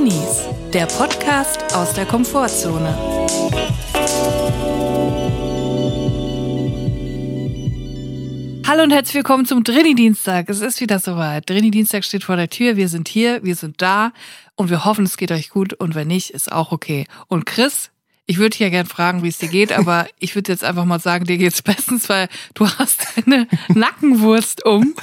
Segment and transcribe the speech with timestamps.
[0.00, 2.96] Drinnies, der Podcast aus der Komfortzone.
[8.66, 10.48] Hallo und herzlich willkommen zum Drini-Dienstag.
[10.48, 11.50] Es ist wieder soweit.
[11.50, 12.76] Drini-Dienstag steht vor der Tür.
[12.76, 14.12] Wir sind hier, wir sind da
[14.54, 17.04] und wir hoffen, es geht euch gut und wenn nicht, ist auch okay.
[17.28, 17.90] Und Chris,
[18.30, 20.84] ich würde dich ja gern fragen, wie es dir geht, aber ich würde jetzt einfach
[20.84, 24.94] mal sagen, dir geht's bestens, weil du hast eine Nackenwurst um.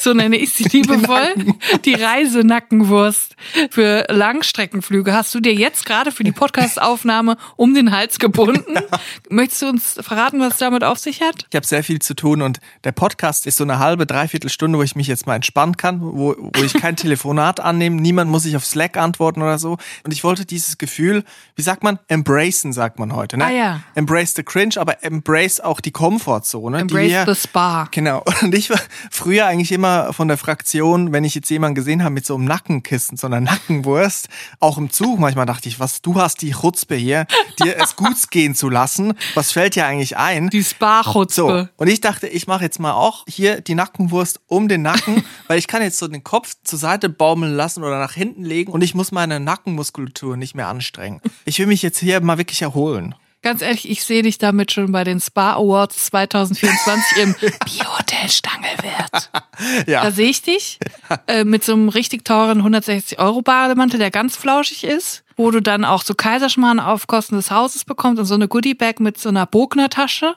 [0.00, 1.54] So nenne ich sie liebevoll.
[1.84, 3.36] Die Reisenackenwurst
[3.70, 8.74] für Langstreckenflüge hast du dir jetzt gerade für die Podcastaufnahme um den Hals gebunden.
[9.30, 11.46] Möchtest du uns verraten, was es damit auf sich hat?
[11.50, 14.78] Ich habe sehr viel zu tun und der Podcast ist so eine halbe, dreiviertel Stunde,
[14.78, 18.42] wo ich mich jetzt mal entspannen kann, wo, wo ich kein Telefonat annehme, niemand muss
[18.42, 19.78] sich auf Slack antworten oder so.
[20.02, 21.22] Und ich wollte dieses Gefühl,
[21.54, 23.36] wie sagt man, embrace embracen, sagt man heute.
[23.36, 23.44] Ne?
[23.44, 23.80] Ah, ja.
[23.94, 26.80] Embrace the cringe, aber embrace auch die Komfortzone.
[26.80, 27.88] Embrace die the spa.
[27.90, 28.24] Genau.
[28.42, 32.14] Und ich war früher eigentlich immer von der Fraktion, wenn ich jetzt jemanden gesehen habe
[32.14, 34.28] mit so einem Nackenkissen, so einer Nackenwurst,
[34.60, 37.26] auch im Zug, manchmal dachte ich, was, du hast die Chutzpe hier,
[37.62, 39.14] dir es gut gehen zu lassen.
[39.34, 40.50] Was fällt dir eigentlich ein?
[40.50, 41.34] Die Spa-Chutzpe.
[41.34, 41.68] So.
[41.76, 45.58] Und ich dachte, ich mache jetzt mal auch hier die Nackenwurst um den Nacken, weil
[45.58, 48.82] ich kann jetzt so den Kopf zur Seite baumeln lassen oder nach hinten legen und
[48.82, 51.20] ich muss meine Nackenmuskulatur nicht mehr anstrengen.
[51.44, 53.14] Ich will mich jetzt hier mal wirklich erholen.
[53.42, 59.30] Ganz ehrlich, ich sehe dich damit schon bei den Spa Awards 2024 im Biohotel Stangelwirt.
[59.86, 60.02] Ja.
[60.02, 60.80] Da sehe ich dich
[61.28, 65.60] äh, mit so einem richtig teuren 160 Euro Bademantel, der ganz flauschig ist wo du
[65.60, 69.28] dann auch so Kaiserschmarrn auf Kosten des Hauses bekommst und so eine Goodiebag mit so
[69.28, 70.34] einer Bogner-Tasche.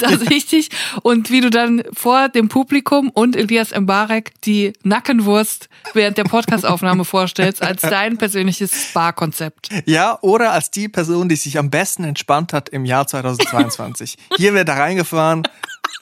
[0.00, 0.70] da sehe ich dich.
[1.02, 7.04] Und wie du dann vor dem Publikum und Elias Mbarek die Nackenwurst während der Podcastaufnahme
[7.04, 9.70] vorstellst als dein persönliches Spa-Konzept.
[9.86, 14.16] Ja, oder als die Person, die sich am besten entspannt hat im Jahr 2022.
[14.36, 15.42] Hier wird er reingefahren.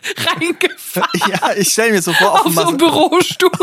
[0.17, 1.09] Reingefahren.
[1.29, 3.51] Ja, ich stelle mir so vor, auf, auf so einem Bürostuhl.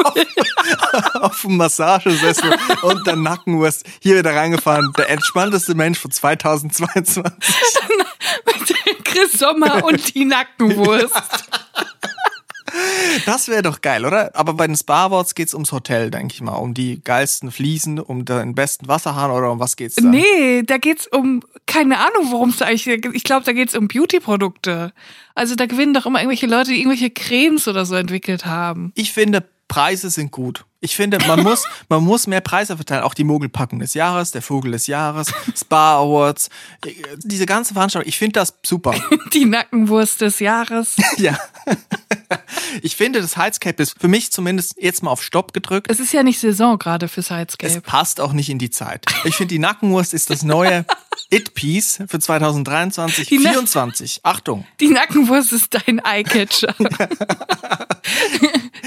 [0.86, 3.86] Auf, auf dem Massagesessel und der Nackenwurst.
[4.02, 4.92] Hier wird er reingefahren.
[4.98, 7.24] Der entspannteste Mensch von 2022.
[7.24, 11.16] Mit Chris Sommer und die Nackenwurst.
[13.26, 14.36] Das wäre doch geil, oder?
[14.36, 16.56] Aber bei den Spa Awards geht's ums Hotel, denke ich mal.
[16.56, 20.04] Um die geilsten Fliesen, um den besten Wasserhahn oder um was geht's da?
[20.04, 23.06] Nee, da geht's um, keine Ahnung, worum es da eigentlich geht.
[23.14, 24.94] Ich glaube, da geht's um Beauty-Produkte.
[25.34, 28.92] Also da gewinnen doch immer irgendwelche Leute, die irgendwelche Cremes oder so entwickelt haben.
[28.96, 30.66] Ich finde, Preise sind gut.
[30.80, 33.04] Ich finde, man muss, man muss mehr Preise verteilen.
[33.04, 36.50] Auch die Mogelpackung des Jahres, der Vogel des Jahres, Spa Awards,
[37.24, 38.08] diese ganze Veranstaltung.
[38.08, 38.94] Ich finde das super.
[39.34, 40.96] Die Nackenwurst des Jahres.
[41.18, 41.38] ja.
[42.82, 45.90] Ich finde, das Heizcape ist für mich zumindest jetzt mal auf Stopp gedrückt.
[45.90, 47.72] Es ist ja nicht Saison gerade fürs Heizcape.
[47.72, 49.06] Es passt auch nicht in die Zeit.
[49.24, 50.86] Ich finde, die Nackenwurst ist das neue
[51.30, 54.20] It-Piece für 2023, Die Na- 24.
[54.24, 54.66] Achtung.
[54.80, 56.76] Die Nackenwurst ist dein Eyecatcher.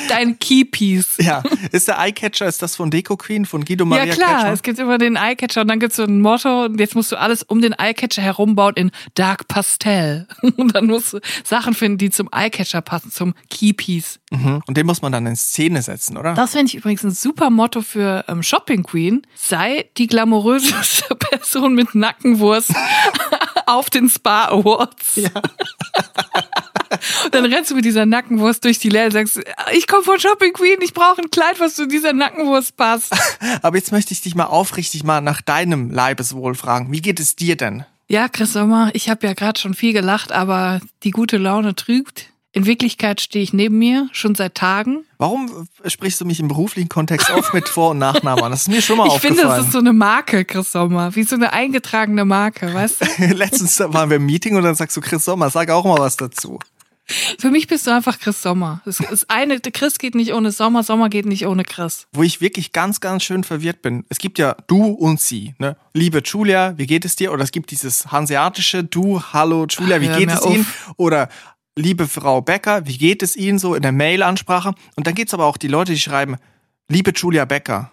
[0.08, 1.16] dein Keypiece.
[1.18, 4.52] Ja, ist der Eyecatcher, ist das von Deco Queen, von Guido Maria ja klar, Kretschmer?
[4.52, 7.16] es gibt immer den Eyecatcher und dann gibt's so ein Motto und jetzt musst du
[7.16, 10.26] alles um den Eyecatcher herumbauen in Dark Pastell.
[10.56, 14.18] Und dann musst du Sachen finden, die zum Eyecatcher passen, zum Keypiece.
[14.30, 14.62] Mhm.
[14.66, 16.34] Und den muss man dann in Szene setzen, oder?
[16.34, 19.22] Das finde ich übrigens ein super Motto für ähm, Shopping Queen.
[19.34, 22.72] Sei die glamouröseste Person mit Nackenwurst
[23.66, 25.16] auf den Spa Awards.
[25.16, 25.30] Ja.
[27.24, 29.40] Und dann rennst du mit dieser Nackenwurst durch die Läden und sagst,
[29.72, 33.14] ich komme von Shopping Queen, ich brauche ein Kleid, was zu dieser Nackenwurst passt.
[33.62, 36.90] Aber jetzt möchte ich dich mal aufrichtig mal nach deinem Leibeswohl fragen.
[36.92, 37.84] Wie geht es dir denn?
[38.08, 42.30] Ja, Chris Sommer, ich habe ja gerade schon viel gelacht, aber die gute Laune trügt.
[42.52, 45.04] In Wirklichkeit stehe ich neben mir, schon seit Tagen.
[45.18, 48.50] Warum sprichst du mich im beruflichen Kontext oft mit Vor- und Nachnamen an?
[48.50, 49.36] Das ist mir schon mal Ich aufgefallen.
[49.38, 53.24] finde, das ist so eine Marke, Chris Sommer, wie so eine eingetragene Marke, weißt du?
[53.34, 56.16] Letztens waren wir im Meeting und dann sagst du, Chris Sommer, sag auch mal was
[56.16, 56.58] dazu.
[57.38, 58.82] Für mich bist du einfach Chris Sommer.
[58.84, 62.06] Das ist eine, Chris geht nicht ohne Sommer, Sommer geht nicht ohne Chris.
[62.12, 64.04] Wo ich wirklich ganz, ganz schön verwirrt bin.
[64.10, 65.54] Es gibt ja du und sie.
[65.58, 65.76] Ne?
[65.94, 67.32] Liebe Julia, wie geht es dir?
[67.32, 70.44] Oder es gibt dieses hanseatische Du, hallo Julia, wie geht es.
[70.44, 70.66] Ihnen?
[70.96, 71.30] Oder
[71.78, 74.74] liebe Frau Becker, wie geht es Ihnen so in der Mail-Ansprache?
[74.96, 76.36] Und dann gibt's aber auch die Leute, die schreiben,
[76.88, 77.92] liebe Julia Becker.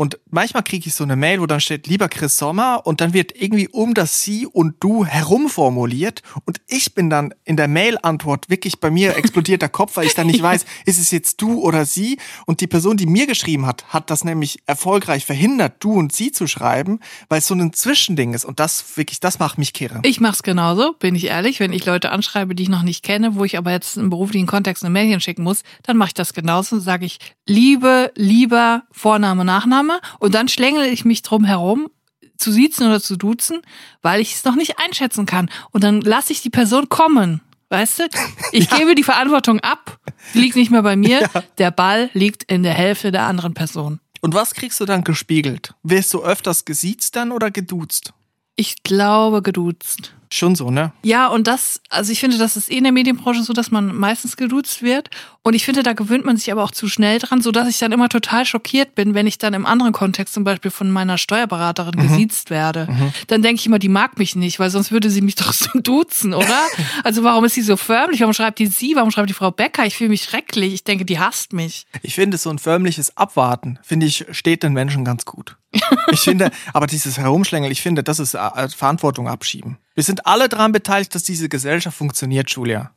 [0.00, 3.12] Und manchmal kriege ich so eine Mail, wo dann steht, lieber Chris Sommer, und dann
[3.12, 6.22] wird irgendwie um das Sie und Du herumformuliert.
[6.46, 10.14] Und ich bin dann in der Mail-Antwort wirklich bei mir explodiert der Kopf, weil ich
[10.14, 12.18] dann nicht weiß, ist es jetzt du oder sie?
[12.46, 16.32] Und die Person, die mir geschrieben hat, hat das nämlich erfolgreich verhindert, du und sie
[16.32, 18.46] zu schreiben, weil es so ein Zwischending ist.
[18.46, 20.00] Und das wirklich, das macht mich kirre.
[20.04, 21.60] Ich mach's genauso, bin ich ehrlich.
[21.60, 24.46] Wenn ich Leute anschreibe, die ich noch nicht kenne, wo ich aber jetzt im beruflichen
[24.46, 26.78] Kontext eine Mail schicken muss, dann mache ich das genauso.
[26.78, 29.89] Sage ich Liebe, lieber, Vorname, Nachname.
[30.18, 31.88] Und dann schlängel ich mich drum herum,
[32.36, 33.60] zu siezen oder zu duzen,
[34.02, 35.50] weil ich es noch nicht einschätzen kann.
[35.70, 37.40] Und dann lasse ich die Person kommen.
[37.68, 38.08] Weißt du?
[38.52, 39.98] Ich gebe die Verantwortung ab.
[40.34, 41.28] Die liegt nicht mehr bei mir.
[41.58, 44.00] Der Ball liegt in der Hälfte der anderen Person.
[44.20, 45.74] Und was kriegst du dann gespiegelt?
[45.82, 48.12] Wirst du öfters gesiezt dann oder geduzt?
[48.56, 50.12] Ich glaube geduzt.
[50.32, 50.92] Schon so, ne?
[51.02, 53.96] Ja, und das, also ich finde, das ist eh in der Medienbranche so, dass man
[53.96, 55.10] meistens geduzt wird.
[55.42, 57.78] Und ich finde, da gewöhnt man sich aber auch zu schnell dran, so dass ich
[57.78, 61.16] dann immer total schockiert bin, wenn ich dann im anderen Kontext zum Beispiel von meiner
[61.16, 62.08] Steuerberaterin mhm.
[62.08, 62.86] gesiezt werde.
[62.90, 63.12] Mhm.
[63.28, 65.70] Dann denke ich immer, die mag mich nicht, weil sonst würde sie mich doch so
[65.80, 66.60] duzen, oder?
[67.04, 68.20] also warum ist sie so förmlich?
[68.20, 68.96] Warum schreibt die sie?
[68.96, 69.86] Warum schreibt die Frau Becker?
[69.86, 70.74] Ich fühle mich schrecklich.
[70.74, 71.86] Ich denke, die hasst mich.
[72.02, 75.56] Ich finde, so ein förmliches Abwarten, finde ich, steht den Menschen ganz gut.
[76.12, 79.78] Ich finde, aber dieses Herumschlängeln, ich finde, das ist äh, Verantwortung abschieben.
[79.94, 82.90] Wir sind alle daran beteiligt, dass diese Gesellschaft funktioniert, Julia.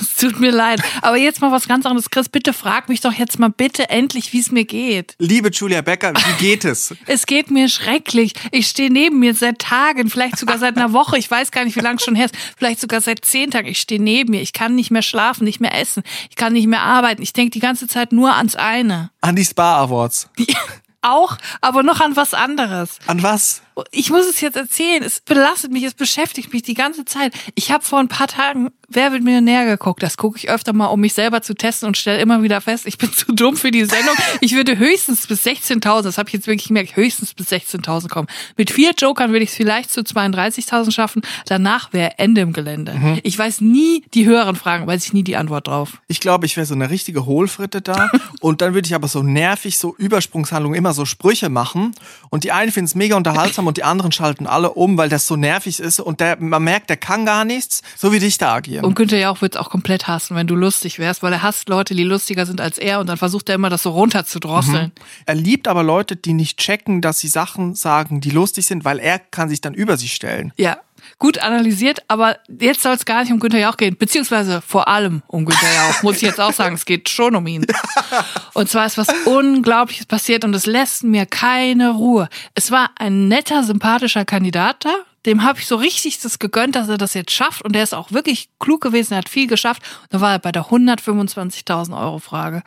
[0.00, 0.82] Es tut mir leid.
[1.02, 2.10] Aber jetzt mal was ganz anderes.
[2.10, 5.14] Chris, bitte frag mich doch jetzt mal bitte endlich, wie es mir geht.
[5.18, 6.94] Liebe Julia Becker, wie geht es?
[7.06, 8.34] es geht mir schrecklich.
[8.50, 11.18] Ich stehe neben mir seit Tagen, vielleicht sogar seit einer Woche.
[11.18, 12.34] Ich weiß gar nicht, wie lange es schon her ist.
[12.56, 13.68] Vielleicht sogar seit zehn Tagen.
[13.68, 14.42] Ich stehe neben mir.
[14.42, 16.02] Ich kann nicht mehr schlafen, nicht mehr essen.
[16.28, 17.22] Ich kann nicht mehr arbeiten.
[17.22, 19.10] Ich denke die ganze Zeit nur ans eine.
[19.20, 20.28] An die Spa Awards.
[21.02, 22.98] auch, aber noch an was anderes.
[23.06, 23.62] An was?
[23.90, 25.02] Ich muss es jetzt erzählen.
[25.02, 27.34] Es belastet mich, es beschäftigt mich die ganze Zeit.
[27.54, 30.02] Ich habe vor ein paar Tagen Wer wird Millionär geguckt?
[30.02, 32.86] Das gucke ich öfter mal, um mich selber zu testen und stelle immer wieder fest,
[32.86, 34.16] ich bin zu dumm für die Sendung.
[34.40, 38.26] Ich würde höchstens bis 16.000, das habe ich jetzt wirklich gemerkt, höchstens bis 16.000 kommen.
[38.56, 41.22] Mit vier Jokern würde ich es vielleicht zu 32.000 schaffen.
[41.46, 42.94] Danach wäre Ende im Gelände.
[42.94, 43.20] Mhm.
[43.22, 46.02] Ich weiß nie die höheren Fragen, weiß ich nie die Antwort drauf.
[46.08, 48.10] Ich glaube, ich wäre so eine richtige Hohlfritte da.
[48.40, 51.94] und dann würde ich aber so nervig, so Übersprungshandlungen, immer so Sprüche machen.
[52.28, 55.26] Und die einen finden es mega unterhaltsam und die anderen schalten alle um, weil das
[55.26, 56.00] so nervig ist.
[56.00, 58.84] Und der, man merkt, der kann gar nichts, so wie dich da agieren.
[58.84, 61.68] Und Günther Jauch wird es auch komplett hassen, wenn du lustig wärst, weil er hasst
[61.68, 64.40] Leute, die lustiger sind als er und dann versucht er immer, das so runter zu
[64.40, 64.86] drosseln.
[64.86, 65.04] Mhm.
[65.26, 68.98] Er liebt aber Leute, die nicht checken, dass sie Sachen sagen, die lustig sind, weil
[68.98, 70.52] er kann sich dann über sie stellen.
[70.56, 70.78] Ja,
[71.18, 75.22] gut analysiert, aber jetzt soll es gar nicht um Günther Jauch gehen, beziehungsweise vor allem
[75.26, 77.66] um Günther Jauch, muss ich jetzt auch sagen, es geht schon um ihn.
[78.54, 82.28] Und zwar ist was Unglaubliches passiert und es lässt mir keine Ruhe.
[82.54, 84.94] Es war ein netter, sympathischer Kandidat da,
[85.26, 87.62] dem habe ich so richtig das gegönnt, dass er das jetzt schafft.
[87.62, 89.82] Und der ist auch wirklich klug gewesen, er hat viel geschafft.
[90.02, 92.62] Und da war er bei der 125.000 Euro Frage.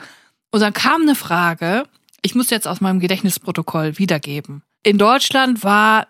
[0.51, 1.85] Und dann kam eine Frage,
[2.21, 4.63] ich muss jetzt aus meinem Gedächtnisprotokoll wiedergeben.
[4.83, 6.05] In Deutschland war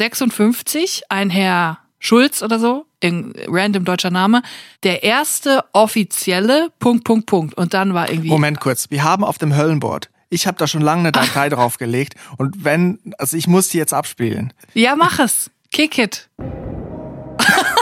[0.00, 4.42] 1956 ein Herr Schulz oder so, in random deutscher Name,
[4.84, 7.54] der erste offizielle Punkt, Punkt, Punkt.
[7.54, 8.28] Und dann war irgendwie.
[8.28, 8.90] Moment kurz.
[8.90, 12.98] Wir haben auf dem Höllenboard ich habe da schon lange eine Datei draufgelegt und wenn,
[13.18, 14.52] also ich muss die jetzt abspielen.
[14.74, 15.50] Ja, mach es.
[15.70, 16.28] Kick it.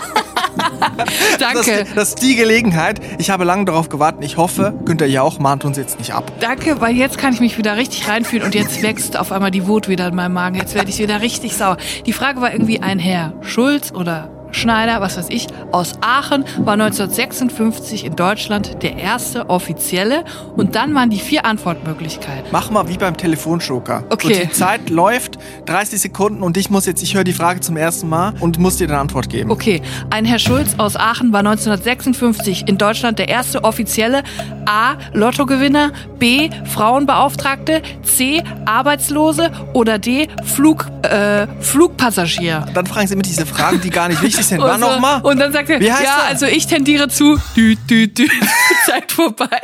[1.39, 1.85] Danke.
[1.85, 3.01] Das, das, ist die Gelegenheit.
[3.19, 4.25] Ich habe lange darauf gewartet.
[4.25, 6.33] Ich hoffe, Günther Jauch mahnt uns jetzt nicht ab.
[6.41, 9.67] Danke, weil jetzt kann ich mich wieder richtig reinfühlen und jetzt wächst auf einmal die
[9.67, 10.57] Wut wieder in meinem Magen.
[10.57, 11.77] Jetzt werde ich wieder richtig sauer.
[12.05, 16.75] Die Frage war irgendwie ein Herr Schulz oder Schneider, was weiß ich, aus Aachen, war
[16.75, 20.25] 1956 in Deutschland der erste offizielle.
[20.57, 22.47] Und dann waren die vier Antwortmöglichkeiten.
[22.53, 24.05] Mach mal wie beim Telefonjoker.
[24.11, 24.35] Okay.
[24.35, 27.77] So, die Zeit läuft, 30 Sekunden und ich muss jetzt, ich höre die Frage zum
[27.77, 29.51] ersten Mal und muss dir eine Antwort geben.
[29.51, 29.83] Okay.
[30.11, 34.23] Ein Herr Schulz aus Aachen war 1956 in Deutschland der erste offizielle
[34.67, 34.97] A.
[35.13, 36.51] Lottogewinner, B.
[36.65, 38.43] Frauenbeauftragte, C.
[38.65, 40.29] Arbeitslose oder D.
[40.45, 42.67] Flug, äh, Flugpassagier.
[42.75, 44.61] Dann fragen Sie immer diese Fragen, die gar nicht wichtig sind.
[44.61, 45.21] War so, nochmal?
[45.23, 46.25] Und dann sagt er, ja, er?
[46.25, 48.29] also ich tendiere zu, dü, dü, dü,
[48.87, 49.61] Zeit vorbei.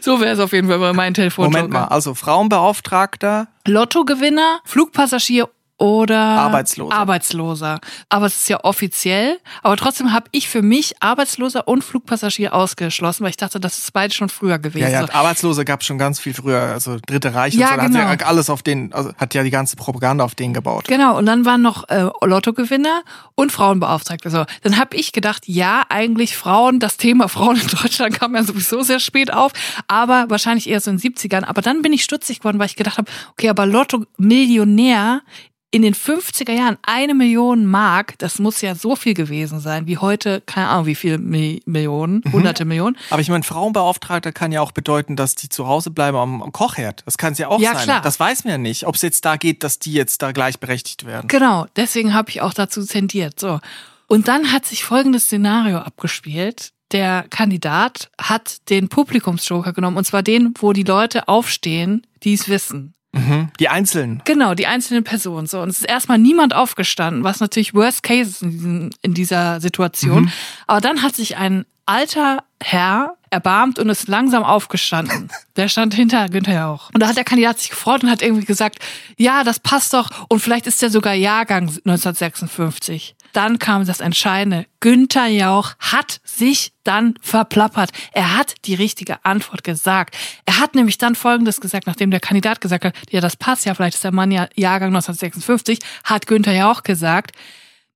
[0.00, 1.46] So wäre es auf jeden Fall bei meinem Telefon.
[1.46, 3.48] Moment mal, also Frauenbeauftragter.
[3.66, 6.94] Lottogewinner, Flugpassagier oder Arbeitsloser.
[6.94, 7.80] Arbeitsloser.
[8.08, 9.38] Aber es ist ja offiziell.
[9.62, 13.92] Aber trotzdem habe ich für mich Arbeitsloser und Flugpassagier ausgeschlossen, weil ich dachte, das ist
[13.92, 14.90] beide schon früher gewesen.
[14.90, 16.60] Ja, ja, Arbeitslose gab es schon ganz viel früher.
[16.60, 17.86] Also Dritte Reich ja, und so.
[17.86, 18.08] Genau.
[18.08, 20.84] Hat ja alles auf den, also hat ja die ganze Propaganda auf den gebaut.
[20.88, 21.16] Genau.
[21.16, 23.02] Und dann waren noch äh, Lottogewinner
[23.36, 24.30] und Frauenbeauftragte.
[24.30, 28.42] So, dann habe ich gedacht, ja, eigentlich Frauen, das Thema Frauen in Deutschland kam ja
[28.42, 29.52] sowieso sehr spät auf,
[29.86, 31.44] aber wahrscheinlich eher so in den 70ern.
[31.44, 35.22] Aber dann bin ich stutzig geworden, weil ich gedacht habe, okay, aber Lotto-Millionär
[35.70, 39.98] in den 50er Jahren eine Million Mark, das muss ja so viel gewesen sein, wie
[39.98, 42.32] heute, keine Ahnung, wie viele Millionen, mhm.
[42.32, 42.64] hunderte.
[42.64, 42.96] Millionen.
[43.10, 46.52] Aber ich meine, Frauenbeauftragter kann ja auch bedeuten, dass die zu Hause bleiben am, am
[46.52, 47.02] Kochherd.
[47.04, 47.84] Das kann es ja auch ja, sein.
[47.84, 48.00] Klar.
[48.00, 51.04] Das weiß man ja nicht, ob es jetzt da geht, dass die jetzt da gleichberechtigt
[51.04, 51.28] werden.
[51.28, 53.38] Genau, deswegen habe ich auch dazu zendiert.
[53.38, 53.60] So.
[54.06, 56.72] Und dann hat sich folgendes Szenario abgespielt.
[56.92, 62.48] Der Kandidat hat den Publikumsjoker genommen, und zwar den, wo die Leute aufstehen, die es
[62.48, 62.94] wissen.
[63.12, 63.48] Mhm.
[63.58, 64.22] Die einzelnen.
[64.24, 65.46] Genau, die einzelnen Personen.
[65.46, 65.60] So.
[65.60, 69.60] Und es ist erstmal niemand aufgestanden, was natürlich Worst Case ist in, diesem, in dieser
[69.60, 70.24] Situation.
[70.24, 70.32] Mhm.
[70.66, 75.30] Aber dann hat sich ein alter Herr erbarmt und ist langsam aufgestanden.
[75.56, 76.90] Der stand hinter Günther auch.
[76.92, 78.78] Und da hat der Kandidat sich gefreut und hat irgendwie gesagt,
[79.16, 80.10] ja, das passt doch.
[80.28, 83.16] Und vielleicht ist der sogar Jahrgang 1956.
[83.38, 84.66] dann kam das Entscheidende.
[84.80, 87.90] Günther Jauch hat sich dann verplappert.
[88.10, 90.16] Er hat die richtige Antwort gesagt.
[90.44, 93.74] Er hat nämlich dann Folgendes gesagt, nachdem der Kandidat gesagt hat, ja, das passt ja,
[93.74, 97.30] vielleicht ist der Mann ja Jahrgang 1956, hat Günther Jauch gesagt,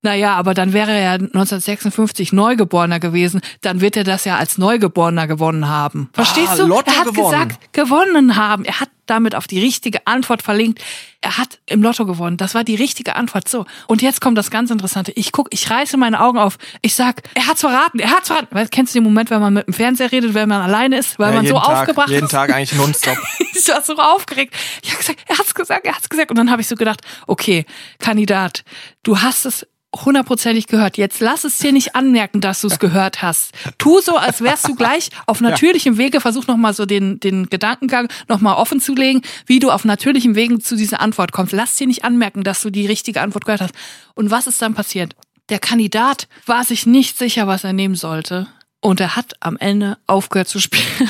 [0.02, 5.26] naja, aber dann wäre er 1956 Neugeborener gewesen, dann wird er das ja als Neugeborener
[5.26, 6.10] gewonnen haben.
[6.12, 6.66] Verstehst Ah, du?
[6.66, 7.30] Lotto er hat gewonnen.
[7.30, 8.64] gesagt, gewonnen haben.
[8.64, 10.80] Er hat damit auf die richtige Antwort verlinkt.
[11.20, 12.36] Er hat im Lotto gewonnen.
[12.36, 13.48] Das war die richtige Antwort.
[13.48, 13.66] So.
[13.88, 15.12] Und jetzt kommt das ganz Interessante.
[15.12, 16.56] Ich guck, ich reiße meine Augen auf.
[16.82, 17.98] Ich sag, er hat's verraten.
[17.98, 18.48] Er hat's verraten.
[18.54, 21.18] Weißt, kennst du den Moment, wenn man mit dem Fernseher redet, wenn man alleine ist,
[21.18, 22.30] weil Ja, man so jeden Tag, aufgebracht Jeden ist?
[22.30, 23.16] Tag eigentlich nonstop.
[23.54, 24.54] ich war so aufgeregt.
[24.82, 26.30] Ich habe gesagt, er hat's gesagt, er hat's gesagt.
[26.30, 27.66] Und dann habe ich so gedacht, okay,
[27.98, 28.64] Kandidat,
[29.02, 30.96] du hast es hundertprozentig gehört.
[30.96, 33.52] Jetzt lass es dir nicht anmerken, dass du es gehört hast.
[33.78, 36.20] Tu so, als wärst du gleich auf natürlichem Wege.
[36.20, 40.60] Versuch nochmal so den, den Gedankengang nochmal offen zu legen, wie du auf natürlichem Wegen
[40.60, 41.52] zu dieser Antwort kommst.
[41.52, 43.74] Lass dir nicht anmerken, dass du die richtige Antwort gehört hast.
[44.14, 45.14] Und was ist dann passiert?
[45.48, 48.48] Der Kandidat war sich nicht sicher, was er nehmen sollte.
[48.84, 50.84] Und er hat am Ende aufgehört zu spielen.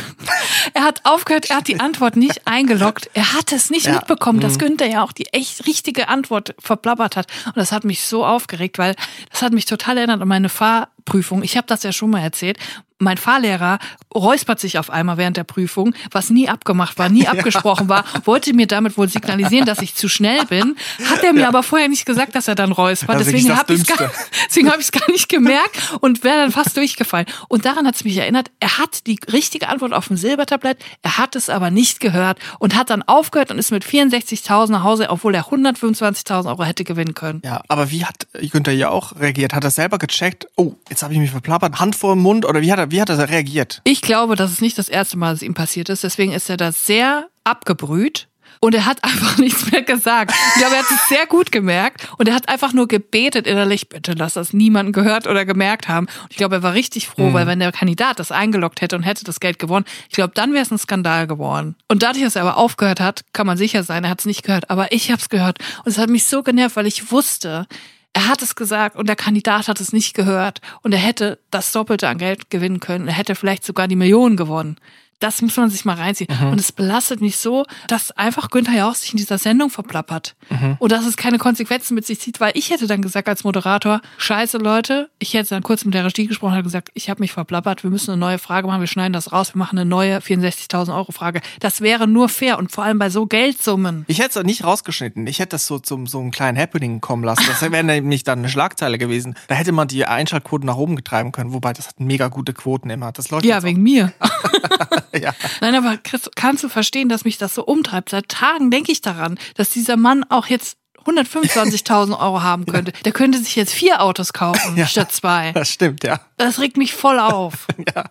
[0.74, 3.08] er hat aufgehört, er hat die Antwort nicht eingeloggt.
[3.14, 3.94] Er hat es nicht Ja.
[3.94, 7.28] mitbekommen, dass Günther ja auch die echt richtige Antwort verplappert hat.
[7.46, 8.94] Und das hat mich so aufgeregt, weil
[9.30, 11.42] das hat mich total erinnert an meine Fahrprüfung.
[11.42, 12.58] Ich habe das ja schon mal erzählt.
[13.02, 13.78] Mein Fahrlehrer
[14.14, 18.52] räuspert sich auf einmal während der Prüfung, was nie abgemacht war, nie abgesprochen war, wollte
[18.54, 20.76] mir damit wohl signalisieren, dass ich zu schnell bin.
[21.10, 23.16] Hat er mir aber vorher nicht gesagt, dass er dann räuspert.
[23.16, 24.18] Das Deswegen habe ich gar, Dümmste.
[24.48, 27.26] deswegen habe ich es gar nicht gemerkt und wäre dann fast durchgefallen.
[27.48, 31.18] Und daran hat es mich erinnert, er hat die richtige Antwort auf dem Silbertablett, er
[31.18, 35.10] hat es aber nicht gehört und hat dann aufgehört und ist mit 64.000 nach Hause,
[35.10, 37.42] obwohl er 125.000 Euro hätte gewinnen können.
[37.44, 39.54] Ja, aber wie hat Günther ja auch reagiert?
[39.54, 40.46] Hat er selber gecheckt?
[40.56, 43.00] Oh, jetzt habe ich mich verplappert, Hand vor dem Mund oder wie hat er, wie
[43.00, 43.80] hat er reagiert?
[43.84, 46.04] Ich glaube, dass es nicht das erste Mal, dass ihm passiert ist.
[46.04, 48.28] Deswegen ist er da sehr abgebrüht.
[48.60, 50.32] Und er hat einfach nichts mehr gesagt.
[50.54, 52.08] Ich glaube, er hat es sehr gut gemerkt.
[52.18, 56.06] Und er hat einfach nur gebetet innerlich, bitte lass das niemanden gehört oder gemerkt haben.
[56.06, 59.02] Und ich glaube, er war richtig froh, weil wenn der Kandidat das eingeloggt hätte und
[59.02, 61.74] hätte das Geld gewonnen, ich glaube, dann wäre es ein Skandal geworden.
[61.88, 64.44] Und dadurch, dass er aber aufgehört hat, kann man sicher sein, er hat es nicht
[64.44, 64.70] gehört.
[64.70, 65.58] Aber ich habe es gehört.
[65.84, 67.66] Und es hat mich so genervt, weil ich wusste,
[68.14, 71.72] er hat es gesagt und der Kandidat hat es nicht gehört und er hätte das
[71.72, 73.08] Doppelte an Geld gewinnen können.
[73.08, 74.76] Er hätte vielleicht sogar die Millionen gewonnen.
[75.22, 76.28] Das muss man sich mal reinziehen.
[76.50, 80.34] Und es belastet mich so, dass einfach Günther Jauch sich in dieser Sendung verplappert.
[80.78, 84.00] Und dass es keine Konsequenzen mit sich zieht, weil ich hätte dann gesagt als Moderator,
[84.18, 87.32] scheiße Leute, ich hätte dann kurz mit der Regie gesprochen und gesagt, ich habe mich
[87.32, 90.18] verplappert, wir müssen eine neue Frage machen, wir schneiden das raus, wir machen eine neue
[90.18, 91.40] 64.000 Euro Frage.
[91.60, 94.04] Das wäre nur fair und vor allem bei so Geldsummen.
[94.08, 95.26] Ich hätte es nicht rausgeschnitten.
[95.28, 97.44] Ich hätte das so zum so einem kleinen Happening kommen lassen.
[97.46, 99.36] Das wäre nämlich dann eine Schlagzeile gewesen.
[99.46, 101.52] Da hätte man die Einschaltquoten nach oben getreiben können.
[101.52, 103.12] Wobei das hat mega gute Quoten immer.
[103.12, 104.12] Das läuft Ja, wegen mir.
[105.22, 105.34] Ja.
[105.60, 108.08] Nein, aber Chris, kannst du verstehen, dass mich das so umtreibt?
[108.08, 112.92] Seit Tagen denke ich daran, dass dieser Mann auch jetzt 125.000 Euro haben könnte.
[113.04, 114.86] Der könnte sich jetzt vier Autos kaufen Ja.
[114.86, 115.52] statt zwei.
[115.52, 116.20] Das stimmt, ja.
[116.36, 117.66] Das regt mich voll auf.
[117.94, 118.04] Ja,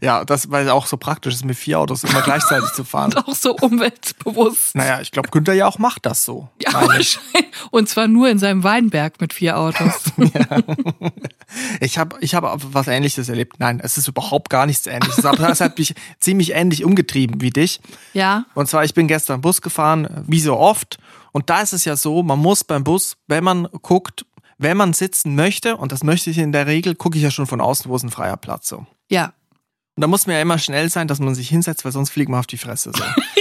[0.00, 3.12] ja das, weil es auch so praktisch ist, mit vier Autos immer gleichzeitig zu fahren.
[3.16, 4.74] Und auch so umweltbewusst.
[4.74, 6.48] Naja, ich glaube, Günther ja auch macht das so.
[6.62, 7.20] Ja, wahrscheinlich.
[7.70, 9.92] Und zwar nur in seinem Weinberg mit vier Autos.
[11.80, 13.56] Ich habe ich hab was Ähnliches erlebt.
[13.58, 15.24] Nein, es ist überhaupt gar nichts Ähnliches.
[15.24, 17.80] Aber es hat mich ziemlich ähnlich umgetrieben wie dich.
[18.12, 20.98] Ja, Und zwar, ich bin gestern Bus gefahren, wie so oft.
[21.32, 24.24] Und da ist es ja so, man muss beim Bus, wenn man guckt,
[24.58, 27.46] wenn man sitzen möchte, und das möchte ich in der Regel, gucke ich ja schon
[27.46, 28.86] von außen, wo ist ein freier Platz so.
[29.08, 29.32] ja.
[29.96, 32.30] Und da muss man ja immer schnell sein, dass man sich hinsetzt, weil sonst fliegt
[32.30, 32.92] man auf die Fresse.
[32.96, 33.04] So.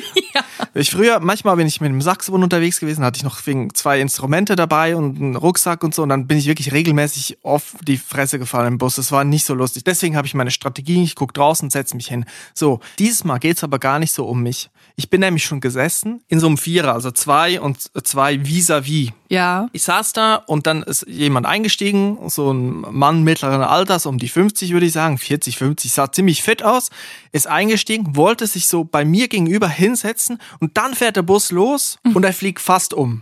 [0.76, 4.00] Ich früher, manchmal bin ich mit einem Saxophon unterwegs gewesen, hatte ich noch wegen zwei
[4.00, 6.04] Instrumente dabei und einen Rucksack und so.
[6.04, 8.96] Und dann bin ich wirklich regelmäßig auf die Fresse gefallen im Bus.
[8.96, 9.84] Das war nicht so lustig.
[9.84, 12.26] Deswegen habe ich meine Strategie, ich gucke draußen, setze mich hin.
[12.54, 14.70] So, dieses Mal geht's aber gar nicht so um mich.
[15.00, 19.14] Ich bin nämlich schon gesessen in so einem Vierer, also zwei und zwei vis-à-vis.
[19.30, 19.70] Ja.
[19.74, 24.28] Ich saß da und dann ist jemand eingestiegen, so ein Mann mittleren Alters, um die
[24.28, 26.90] 50 würde ich sagen, 40, 50, sah ziemlich fit aus,
[27.32, 32.00] ist eingestiegen, wollte sich so bei mir gegenüber hinsetzen und dann fährt der Bus los
[32.14, 33.22] und er fliegt fast um.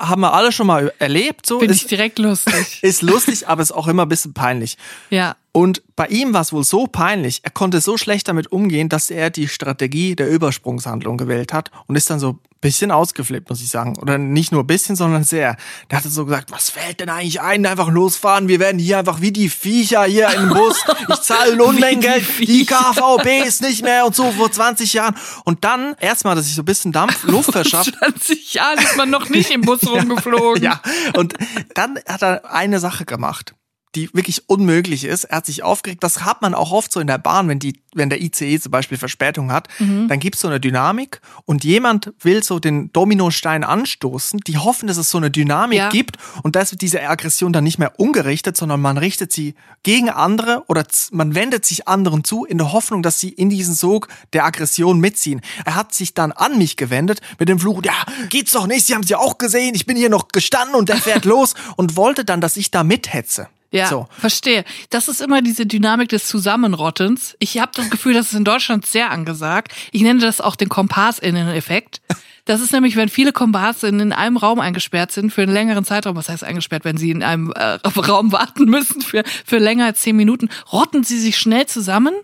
[0.00, 2.78] Haben wir alle schon mal erlebt, so Bin ich direkt lustig.
[2.82, 4.78] ist lustig, aber ist auch immer ein bisschen peinlich.
[5.10, 5.36] Ja.
[5.52, 9.10] Und bei ihm war es wohl so peinlich, er konnte so schlecht damit umgehen, dass
[9.10, 13.68] er die Strategie der Übersprungshandlung gewählt hat und ist dann so bisschen ausgeflippt, muss ich
[13.68, 13.98] sagen.
[13.98, 15.56] Oder nicht nur ein bisschen, sondern sehr.
[15.90, 17.66] Der hatte so gesagt, was fällt denn eigentlich ein?
[17.66, 20.82] Einfach losfahren, wir werden hier einfach wie die Viecher hier im Bus.
[21.10, 25.14] Ich zahle Unmengen Geld, die KVB ist nicht mehr und so vor 20 Jahren.
[25.44, 27.94] Und dann erstmal, dass ich so ein bisschen Dampf, Luft verschafft.
[27.98, 30.62] 20 Jahre ist man noch nicht im Bus rumgeflogen.
[30.62, 30.80] Ja,
[31.14, 31.34] und
[31.74, 33.54] dann hat er eine Sache gemacht.
[33.94, 35.24] Die wirklich unmöglich ist.
[35.24, 36.02] Er hat sich aufgeregt.
[36.02, 38.70] Das hat man auch oft so in der Bahn, wenn die, wenn der ICE zum
[38.72, 40.08] Beispiel Verspätung hat, Mhm.
[40.08, 44.40] dann gibt's so eine Dynamik und jemand will so den Dominostein anstoßen.
[44.46, 45.88] Die hoffen, dass es so eine Dynamik Ja.
[45.90, 50.08] gibt und dass wird diese Aggression dann nicht mehr ungerichtet, sondern man richtet sie gegen
[50.08, 54.08] andere oder man wendet sich anderen zu in der Hoffnung, dass sie in diesen Sog
[54.32, 55.42] der Aggression mitziehen.
[55.66, 57.92] Er hat sich dann an mich gewendet mit dem Fluch, ja,
[58.30, 60.88] geht's doch nicht, Sie haben es ja auch gesehen, ich bin hier noch gestanden und
[60.88, 63.48] der fährt los und wollte dann, dass ich da mithetze.
[63.72, 64.06] Ja, So.
[64.16, 64.64] verstehe.
[64.90, 67.34] Das ist immer diese Dynamik des Zusammenrottens.
[67.38, 69.72] Ich habe das Gefühl, das ist in Deutschland sehr angesagt.
[69.92, 72.00] Ich nenne das auch den Komparsinnen-Effekt.
[72.44, 76.16] Das ist nämlich, wenn viele Komparsinnen in einem Raum eingesperrt sind für einen längeren Zeitraum,
[76.16, 80.00] was heißt eingesperrt, wenn sie in einem äh, Raum warten müssen für, für länger als
[80.02, 82.14] zehn Minuten, rotten sie sich schnell zusammen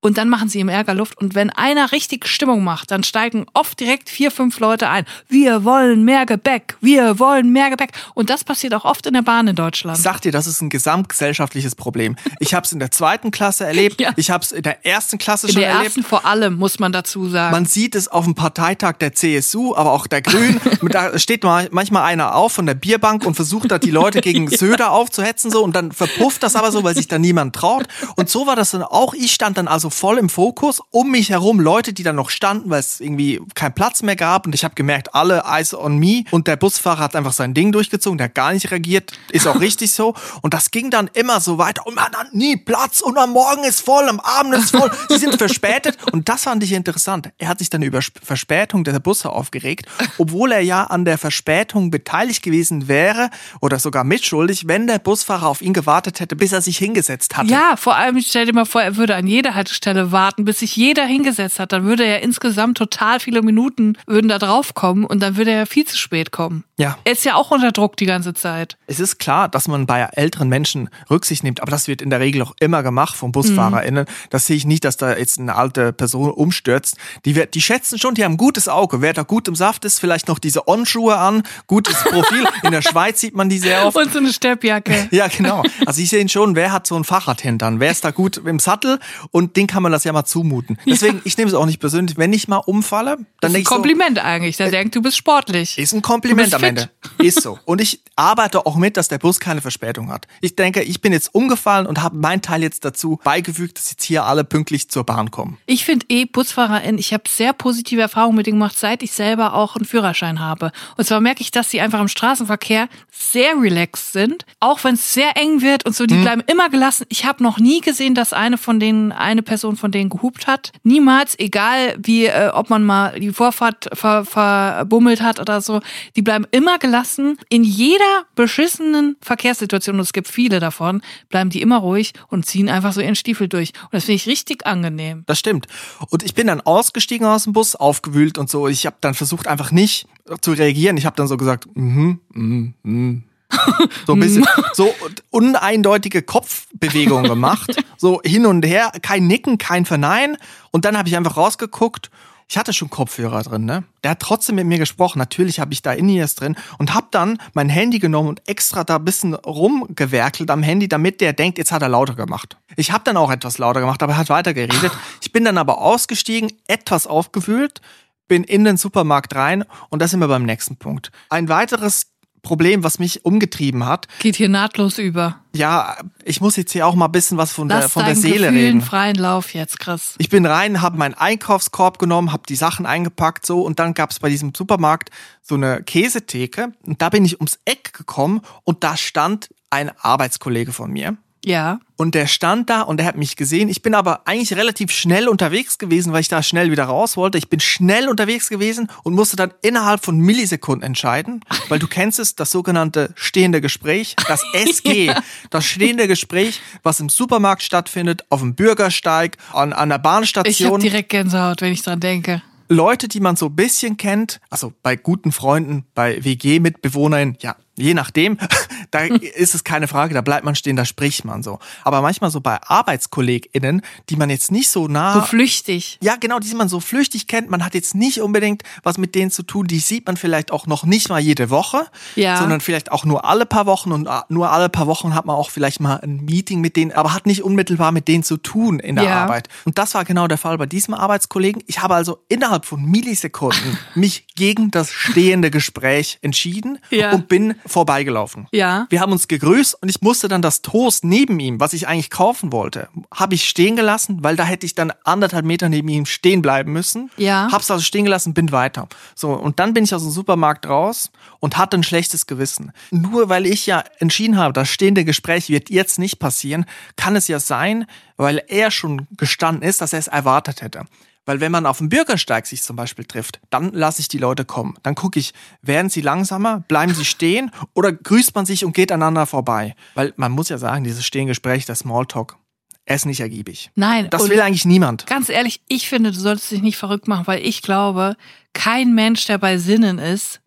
[0.00, 1.18] und dann machen sie im Ärger Luft.
[1.18, 5.04] Und wenn einer richtig Stimmung macht, dann steigen oft direkt vier, fünf Leute ein.
[5.28, 6.76] Wir wollen mehr Gebäck.
[6.80, 7.90] Wir wollen mehr Gebäck.
[8.14, 9.96] Und das passiert auch oft in der Bahn in Deutschland.
[9.98, 12.16] Ich sag dir, das ist ein gesamtgesellschaftliches Problem.
[12.38, 14.12] Ich habe es in der zweiten Klasse erlebt, Ja.
[14.16, 15.86] ich habe es in der ersten Klasse In schon der erlebt.
[15.96, 17.50] ersten vor allem, muss man dazu sagen.
[17.52, 20.60] Man sieht es auf dem Parteitag der CSU, aber auch der Grünen.
[20.90, 24.48] da steht ma- manchmal einer auf von der Bierbank und versucht da die Leute gegen
[24.56, 27.86] Söder aufzuhetzen so und dann verpufft das aber so, weil sich da niemand traut.
[28.16, 29.14] Und so war das dann auch.
[29.14, 30.80] Ich stand dann also voll im Fokus.
[30.90, 34.46] Um mich herum Leute, die dann noch standen, weil es irgendwie keinen Platz mehr gab.
[34.46, 36.24] Und ich habe gemerkt, alle eyes on me.
[36.30, 38.18] Und der Busfahrer hat einfach sein Ding durchgezogen.
[38.18, 39.12] Der hat gar nicht reagiert.
[39.30, 40.14] Ist auch richtig so.
[40.42, 41.86] Und das ging dann immer so weiter.
[41.86, 43.00] Und man hat nie Platz.
[43.00, 44.90] Und am Morgen ist voll, am Abend ist voll.
[45.08, 45.96] Sie sind verspätet.
[46.12, 47.30] Und das fand ich interessant.
[47.38, 49.86] Er hat sich dann über Sp- Verspätung der Busse aufgeregt,
[50.18, 53.30] obwohl er ja an der Verspätung beteiligt gewesen wäre
[53.60, 57.50] oder sogar mitschuldig, wenn der Busfahrer auf ihn gewartet hätte, bis er sich hingesetzt hatte.
[57.50, 59.77] ja, vor allem stell dir mal vor, er würde an jeder Haltestelle
[60.12, 61.72] warten, bis sich jeder hingesetzt hat.
[61.72, 65.66] Dann würde er insgesamt total viele Minuten würden da drauf kommen und dann würde er
[65.66, 66.64] viel zu spät kommen.
[66.78, 66.96] Ja.
[67.04, 68.76] Er ist ja auch unter Druck die ganze Zeit.
[68.86, 72.20] Es ist klar, dass man bei älteren Menschen Rücksicht nimmt, aber das wird in der
[72.20, 74.06] Regel auch immer gemacht von BusfahrerInnen.
[74.30, 76.96] Das sehe ich nicht, dass da jetzt eine alte Person umstürzt.
[77.24, 79.02] Die, wird- die schätzen schon, die haben ein gutes Auge.
[79.02, 82.46] Wer da gut im Saft ist, vielleicht noch diese On-Schuhe an, gutes Profil.
[82.62, 83.96] In der Schweiz sieht man die sehr oft.
[83.96, 84.94] Und so eine Steppjacke.
[85.10, 85.62] Ja, genau.
[85.84, 87.80] Also ich sehe schon, wer hat so ein Fahrrad hintern?
[87.80, 89.00] Wer ist da gut im Sattel?
[89.32, 90.78] Und den kann man das ja mal zumuten.
[90.86, 92.16] Deswegen, ich nehme es auch nicht persönlich.
[92.16, 94.56] Wenn ich mal umfalle, dann Das ist ein denke ich so, Kompliment eigentlich.
[94.58, 95.76] Der denkt, du bist sportlich.
[95.78, 97.28] ist ein Kompliment Du am bist Ende.
[97.28, 97.58] Ist so.
[97.64, 100.26] Und ich arbeite auch mit, dass der Bus keine Verspätung hat.
[100.40, 104.04] Ich denke, ich bin jetzt umgefallen und habe meinen Teil jetzt dazu beigefügt, dass jetzt
[104.04, 105.58] hier alle pünktlich zur Bahn kommen.
[105.66, 109.54] Ich finde eh BusfahrerInnen, ich habe sehr positive Erfahrungen mit denen gemacht, seit ich selber
[109.54, 110.72] auch einen Führerschein habe.
[110.96, 115.12] Und zwar merke ich, dass sie einfach im Straßenverkehr sehr relaxed sind, auch wenn es
[115.12, 117.06] sehr eng wird und so, die bleiben immer gelassen.
[117.08, 120.72] Ich habe noch nie gesehen, dass eine von denen, eine Person von denen gehupt hat.
[120.82, 125.80] Niemals, egal wie, äh, ob man mal die Vorfahrt ver, verbummelt hat oder so,
[126.16, 127.38] die bleiben immer gelassen.
[127.48, 132.68] In jeder beschissenen Verkehrssituation, und es gibt viele davon, bleiben die immer ruhig und ziehen
[132.68, 133.72] einfach so ihren Stiefel durch.
[133.84, 135.24] Und das finde ich richtig angenehm.
[135.26, 135.66] Das stimmt.
[136.10, 138.68] Und ich bin dann ausgestiegen aus dem Bus, aufgewühlt und so.
[138.68, 140.06] Ich habe dann versucht, einfach nicht
[140.40, 140.96] zu reagieren.
[140.96, 143.22] Ich habe dann so gesagt, mhm, mhm, mhm.
[144.06, 144.94] So ein bisschen so
[145.30, 147.74] uneindeutige Kopfbewegungen gemacht.
[148.00, 150.36] So hin und her, kein Nicken, kein Verneinen.
[150.70, 152.12] Und dann habe ich einfach rausgeguckt.
[152.50, 153.84] Ich hatte schon Kopfhörer drin, ne?
[154.02, 155.18] Der hat trotzdem mit mir gesprochen.
[155.18, 158.96] Natürlich habe ich da In-Ears drin und habe dann mein Handy genommen und extra da
[158.96, 162.56] ein bisschen rumgewerkelt am Handy, damit der denkt, jetzt hat er lauter gemacht.
[162.76, 164.92] Ich habe dann auch etwas lauter gemacht, aber er hat weiter geredet.
[165.20, 167.82] Ich bin dann aber ausgestiegen, etwas aufgewühlt,
[168.28, 171.10] bin in den Supermarkt rein und da sind wir beim nächsten Punkt.
[171.28, 172.06] Ein weiteres
[172.42, 175.40] Problem, was mich umgetrieben hat, Geht hier nahtlos über.
[175.54, 178.14] ja, ich muss jetzt hier auch mal ein bisschen was von der, Lass von der
[178.14, 178.80] Seele Gefühlen reden.
[178.82, 180.14] freien Lauf jetzt, Chris.
[180.18, 184.18] Ich bin rein, habe meinen Einkaufskorb genommen, habe die Sachen eingepackt so und dann gab's
[184.18, 185.10] bei diesem Supermarkt
[185.42, 190.72] so eine Käsetheke und da bin ich ums Eck gekommen und da stand ein Arbeitskollege
[190.72, 191.78] von mir Ja.
[191.96, 193.68] und der stand da und er hat mich gesehen.
[193.68, 197.38] Ich bin aber eigentlich relativ schnell unterwegs gewesen, weil ich da schnell wieder raus wollte.
[197.38, 202.18] Ich bin schnell unterwegs gewesen und musste dann innerhalb von Millisekunden entscheiden, weil du kennst
[202.18, 205.12] es, das sogenannte stehende Gespräch, das SG,
[205.50, 210.02] das stehende Gespräch, was im Supermarkt stattfindet, auf dem Bürgersteig, an, an der Ich habe
[210.02, 210.80] Bahnstation.
[210.80, 212.42] direkt Gänsehaut, wenn ich dran denke.
[212.68, 217.94] Leute, die man so ein bisschen kennt, also bei guten Freunden, bei WG-Mitbewohnern, ja, je
[217.94, 218.36] nachdem,
[218.90, 221.58] da ist es keine Frage, da bleibt man stehen, da spricht man so.
[221.84, 225.14] Aber manchmal so bei ArbeitskollegInnen, die man jetzt nicht so nah.
[225.14, 225.98] So flüchtig.
[226.02, 227.50] ja, genau, die man so flüchtig kennt.
[227.50, 229.66] Man hat jetzt nicht unbedingt was mit denen zu tun.
[229.66, 231.86] Die sieht man vielleicht auch noch nicht mal jede Woche,
[232.16, 232.36] Ja.
[232.36, 233.92] sondern vielleicht auch nur alle paar Wochen.
[233.92, 236.92] Und ah, nur alle paar Wochen hat man auch vielleicht mal ein Meeting mit denen,
[236.92, 239.22] aber hat nicht unmittelbar mit denen zu tun in der Ja.
[239.24, 239.48] Arbeit.
[239.64, 241.62] Und das war genau der Fall bei diesem Arbeitskollegen.
[241.66, 247.12] Ich habe also innerhalb von Millisekunden mich gegen das stehende Gespräch entschieden Ja.
[247.12, 248.46] und bin vorbeigelaufen.
[248.52, 248.86] Ja.
[248.90, 252.10] Wir haben uns gegrüßt und ich musste dann das Toast neben ihm, was ich eigentlich
[252.10, 256.06] kaufen wollte, habe ich stehen gelassen, weil da hätte ich dann anderthalb Meter neben ihm
[256.06, 257.10] stehen bleiben müssen.
[257.16, 257.48] Ja.
[257.52, 258.88] Hab's also stehen gelassen, bin weiter.
[259.14, 262.72] So, und dann bin ich aus dem Supermarkt raus und hatte ein schlechtes Gewissen.
[262.90, 266.64] Nur weil ich ja entschieden habe, das stehende Gespräch wird jetzt nicht passieren,
[266.96, 270.84] kann es ja sein, weil er schon gestanden ist, dass er es erwartet hätte.
[271.28, 274.46] Weil wenn man auf dem Bürgersteig sich zum Beispiel trifft, dann lasse ich die Leute
[274.46, 274.78] kommen.
[274.82, 278.90] Dann gucke ich, werden sie langsamer, bleiben sie stehen oder grüßt man sich und geht
[278.90, 279.76] aneinander vorbei.
[279.94, 282.38] Weil man muss ja sagen, dieses Stehengespräch, das Smalltalk,
[282.86, 283.70] er ist nicht ergiebig.
[283.74, 284.08] Nein.
[284.08, 285.06] Das will eigentlich niemand.
[285.06, 288.16] ganz ehrlich, ich finde, du solltest dich nicht verrückt machen, weil ich glaube,
[288.54, 290.40] kein Mensch, der bei Sinnen ist,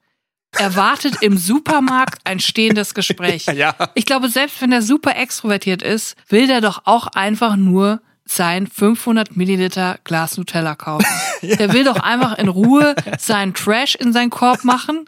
[0.58, 3.46] erwartet im Supermarkt ein stehendes Gespräch.
[3.46, 3.76] Ja.
[3.94, 8.68] Ich glaube, selbst wenn er super extrovertiert ist, will der doch auch einfach nur sein
[8.68, 11.06] 500 Milliliter Glas Nutella kaufen.
[11.42, 15.06] Der will doch einfach in Ruhe seinen Trash in seinen Korb machen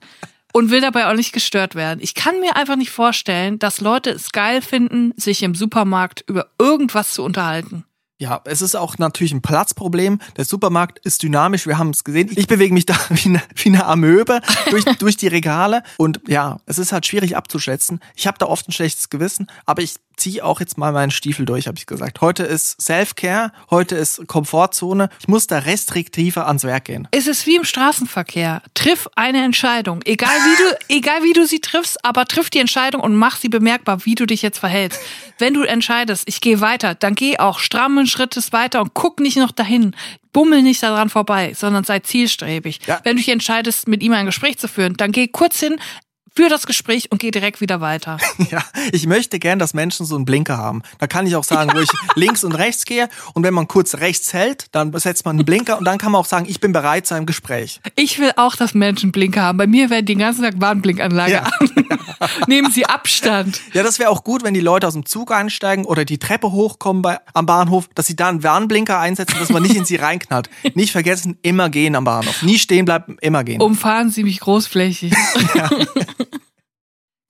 [0.53, 1.99] und will dabei auch nicht gestört werden.
[2.01, 6.47] Ich kann mir einfach nicht vorstellen, dass Leute es geil finden, sich im Supermarkt über
[6.59, 7.85] irgendwas zu unterhalten.
[8.19, 10.19] Ja, es ist auch natürlich ein Platzproblem.
[10.37, 12.29] Der Supermarkt ist dynamisch, wir haben es gesehen.
[12.35, 15.83] Ich bewege mich da wie eine, wie eine Amöbe durch, durch die Regale.
[15.97, 17.99] Und ja, es ist halt schwierig abzuschätzen.
[18.15, 21.45] Ich habe da oft ein schlechtes Gewissen, aber ich ziehe auch jetzt mal meinen Stiefel
[21.45, 22.21] durch, habe ich gesagt.
[22.21, 25.09] Heute ist Self-Care, heute ist Komfortzone.
[25.19, 27.07] Ich muss da restriktiver ans Werk gehen.
[27.11, 28.61] Es ist wie im Straßenverkehr.
[28.73, 30.01] Triff eine Entscheidung.
[30.05, 33.49] Egal wie du, egal wie du sie triffst, aber triff die Entscheidung und mach sie
[33.49, 34.99] bemerkbar, wie du dich jetzt verhältst.
[35.39, 37.59] Wenn du entscheidest, ich gehe weiter, dann geh auch
[38.03, 39.95] strammen Schrittes weiter und guck nicht noch dahin.
[40.31, 42.79] Bummel nicht daran vorbei, sondern sei zielstrebig.
[42.87, 43.01] Ja.
[43.03, 45.79] Wenn du dich entscheidest, mit ihm ein Gespräch zu führen, dann geh kurz hin,
[46.35, 48.17] führ das Gespräch und geh direkt wieder weiter.
[48.51, 50.81] Ja, ich möchte gern, dass Menschen so einen Blinker haben.
[50.99, 53.07] Da kann ich auch sagen, wo ich links und rechts gehe.
[53.33, 56.19] Und wenn man kurz rechts hält, dann setzt man einen Blinker und dann kann man
[56.21, 57.79] auch sagen, ich bin bereit zu einem Gespräch.
[57.95, 59.57] Ich will auch, dass Menschen Blinker haben.
[59.57, 61.43] Bei mir werden den ganzen Tag Warnblinkanlage Ja.
[61.43, 61.69] an.
[62.47, 63.59] Nehmen Sie Abstand.
[63.73, 66.51] Ja, das wäre auch gut, wenn die Leute aus dem Zug einsteigen oder die Treppe
[66.51, 69.95] hochkommen bei, am Bahnhof, dass sie da einen Warnblinker einsetzen, dass man nicht in sie
[69.97, 70.49] reinknallt.
[70.73, 72.41] Nicht vergessen, immer gehen am Bahnhof.
[72.43, 73.61] Nie stehen bleiben, immer gehen.
[73.61, 75.13] Umfahren Sie mich großflächig.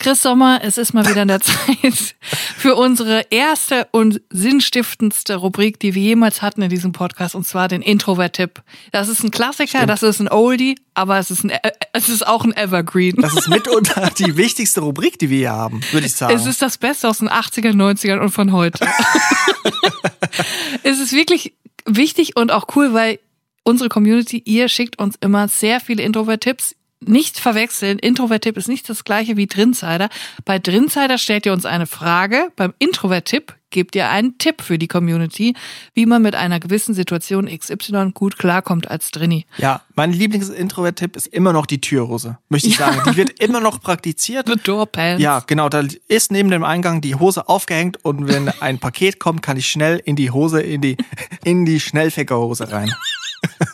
[0.03, 2.15] Chris Sommer, es ist mal wieder an der Zeit
[2.57, 7.69] für unsere erste und sinnstiftendste Rubrik, die wir jemals hatten in diesem Podcast, und zwar
[7.69, 8.61] den Introvert-Tipp.
[8.91, 9.89] Das ist ein Klassiker, Stimmt.
[9.89, 13.15] das ist ein Oldie, aber es ist, ein, äh, es ist auch ein Evergreen.
[13.15, 16.35] Das ist mitunter die wichtigste Rubrik, die wir hier haben, würde ich sagen.
[16.35, 18.85] Es ist das Beste aus den 80ern, 90ern und von heute.
[20.83, 21.53] es ist wirklich
[21.85, 23.19] wichtig und auch cool, weil
[23.63, 26.75] unsere Community, ihr schickt uns immer sehr viele Introvert-Tipps.
[27.07, 30.09] Nicht verwechseln, Introvert-Tipp ist nicht das gleiche wie Drinsider.
[30.45, 34.87] Bei Drinsider stellt ihr uns eine Frage, beim Introvert-Tipp gebt ihr einen Tipp für die
[34.87, 35.55] Community,
[35.93, 39.45] wie man mit einer gewissen Situation XY gut klarkommt als Drini.
[39.57, 43.01] ja, mein Lieblings-Introvert-Tipp ist immer noch die Türhose, möchte ich sagen.
[43.09, 44.47] Die wird immer noch praktiziert.
[44.53, 45.21] The Door Pants.
[45.21, 49.41] Ja, genau, da ist neben dem Eingang die Hose aufgehängt und wenn ein Paket kommt,
[49.41, 50.97] kann ich schnell in die Hose, in die,
[51.43, 52.93] in die Schnellfäckerhose rein.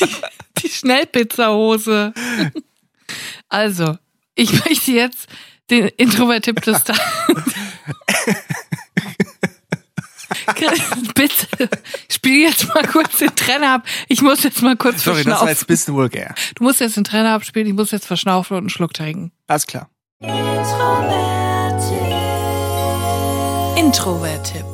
[0.00, 0.08] Die
[0.86, 2.12] Schnellpizzahose.
[3.48, 3.96] Also,
[4.34, 5.28] ich möchte jetzt
[5.70, 7.00] den Introvert-Tipp des Tages.
[11.14, 11.68] Bitte,
[12.10, 13.86] spiel jetzt mal kurz den Trenner ab.
[14.08, 15.48] Ich muss jetzt mal kurz Sorry, das war verschnaufen.
[15.48, 16.34] jetzt ein bisschen vulgär.
[16.56, 19.30] Du musst jetzt den Trenner abspielen, ich muss jetzt verschnaufen und einen Schluck trinken.
[19.46, 19.88] Alles klar.
[23.76, 24.64] Introvert-Tipp.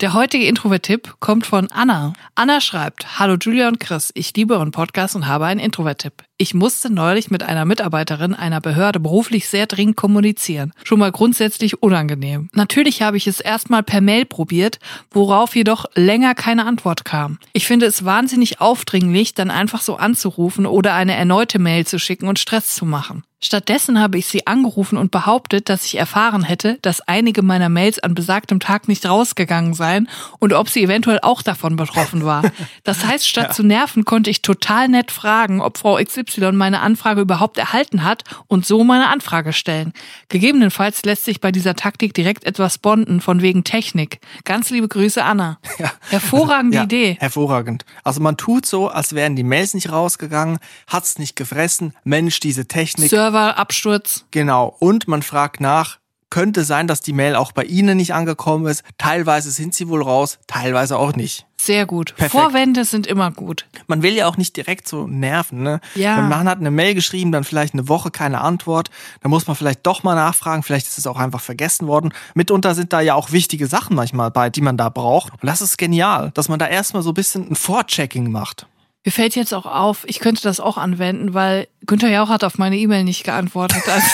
[0.00, 2.12] Der heutige Introvert-Tipp kommt von Anna.
[2.36, 6.27] Anna schreibt, Hallo Julia und Chris, ich liebe euren Podcast und habe einen Introvert-Tipp.
[6.40, 10.72] Ich musste neulich mit einer Mitarbeiterin einer Behörde beruflich sehr dringend kommunizieren.
[10.84, 12.48] Schon mal grundsätzlich unangenehm.
[12.52, 14.78] Natürlich habe ich es erstmal per Mail probiert,
[15.10, 17.40] worauf jedoch länger keine Antwort kam.
[17.54, 22.28] Ich finde es wahnsinnig aufdringlich, dann einfach so anzurufen oder eine erneute Mail zu schicken
[22.28, 23.24] und Stress zu machen.
[23.40, 28.00] Stattdessen habe ich sie angerufen und behauptet, dass ich erfahren hätte, dass einige meiner Mails
[28.00, 30.08] an besagtem Tag nicht rausgegangen seien
[30.40, 32.42] und ob sie eventuell auch davon betroffen war.
[32.84, 37.20] Das heißt, statt zu nerven, konnte ich total nett fragen, ob Frau XY meine Anfrage
[37.20, 39.92] überhaupt erhalten hat und so meine Anfrage stellen.
[40.28, 44.20] Gegebenenfalls lässt sich bei dieser Taktik direkt etwas bonden von wegen Technik.
[44.44, 45.58] Ganz liebe Grüße, Anna.
[45.78, 45.92] Ja.
[46.08, 47.16] Hervorragende Ja, Idee.
[47.20, 47.84] Hervorragend.
[48.02, 51.94] Also man tut so, als wären die Mails nicht rausgegangen, hat's nicht gefressen.
[52.02, 53.10] Mensch, diese Technik.
[53.10, 54.24] Serverabsturz.
[54.32, 54.74] Genau.
[54.80, 55.98] Und man fragt nach,
[56.30, 58.82] könnte sein, dass die Mail auch bei Ihnen nicht angekommen ist.
[58.98, 61.46] Teilweise sind sie wohl raus, teilweise auch nicht.
[61.60, 62.14] Sehr gut.
[62.14, 62.30] Perfekt.
[62.30, 63.66] Vorwände sind immer gut.
[63.88, 65.80] Man will ja auch nicht direkt so nerven, ne?
[65.96, 66.16] Ja.
[66.16, 68.90] Wenn man hat eine Mail geschrieben, dann vielleicht eine Woche keine Antwort,
[69.22, 72.12] dann muss man vielleicht doch mal nachfragen, vielleicht ist es auch einfach vergessen worden.
[72.34, 75.32] Mitunter sind da ja auch wichtige Sachen manchmal bei, die man da braucht.
[75.32, 78.66] Und das ist genial, dass man da erstmal so ein bisschen ein Vorchecking macht.
[79.08, 82.58] Mir fällt jetzt auch auf, ich könnte das auch anwenden, weil Günther Jauch hat auf
[82.58, 84.04] meine E-Mail nicht geantwortet, als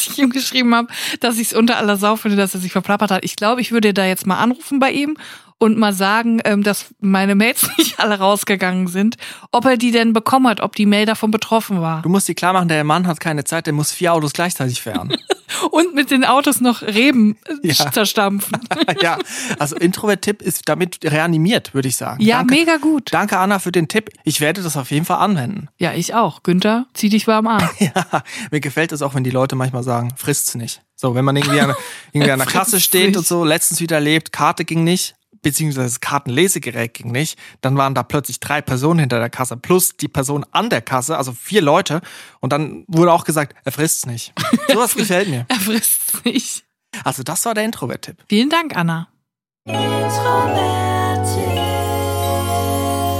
[0.08, 0.88] ich ihm geschrieben habe,
[1.20, 3.24] dass ich es unter aller Sau finde, dass er sich verplappert hat.
[3.24, 5.16] Ich glaube, ich würde da jetzt mal anrufen bei ihm
[5.58, 9.16] und mal sagen, ähm, dass meine Mails nicht alle rausgegangen sind,
[9.52, 12.02] ob er die denn bekommen hat, ob die Mail davon betroffen war.
[12.02, 14.82] Du musst dir klar machen, der Mann hat keine Zeit, der muss vier Autos gleichzeitig
[14.82, 15.16] fahren.
[15.70, 17.90] Und mit den Autos noch Reben äh, Ja.
[17.92, 18.58] zerstampfen.
[19.00, 19.18] ja,
[19.58, 22.22] also Introvert-Tipp ist damit reanimiert, würde ich sagen.
[22.22, 22.54] Ja, Danke.
[22.54, 23.08] mega gut.
[23.12, 24.10] Danke, Anna, für den Tipp.
[24.24, 25.68] Ich werde das auf jeden Fall anwenden.
[25.78, 26.42] Ja, ich auch.
[26.42, 27.68] Günther, zieh dich warm an.
[27.78, 30.82] Ja, mir gefällt es auch, wenn die Leute manchmal sagen, frisst's nicht.
[30.96, 31.74] So, wenn man irgendwie an,
[32.12, 33.16] irgendwie an der Kasse steht nicht.
[33.18, 35.14] und so, letztens wieder erlebt, Karte ging nicht,
[35.44, 39.96] beziehungsweise das Kartenlesegerät ging nicht, dann waren da plötzlich drei Personen hinter der Kasse plus
[39.96, 42.00] die Person an der Kasse, also vier Leute.
[42.40, 44.32] Und dann wurde auch gesagt, er frisst's nicht.
[44.68, 45.46] Sowas gefällt mir.
[45.48, 46.64] Er frisst nicht.
[47.04, 48.16] Also das war der Introvert-Tipp.
[48.28, 49.08] Vielen Dank, Anna.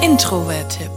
[0.02, 0.90] Introvert-Tipp.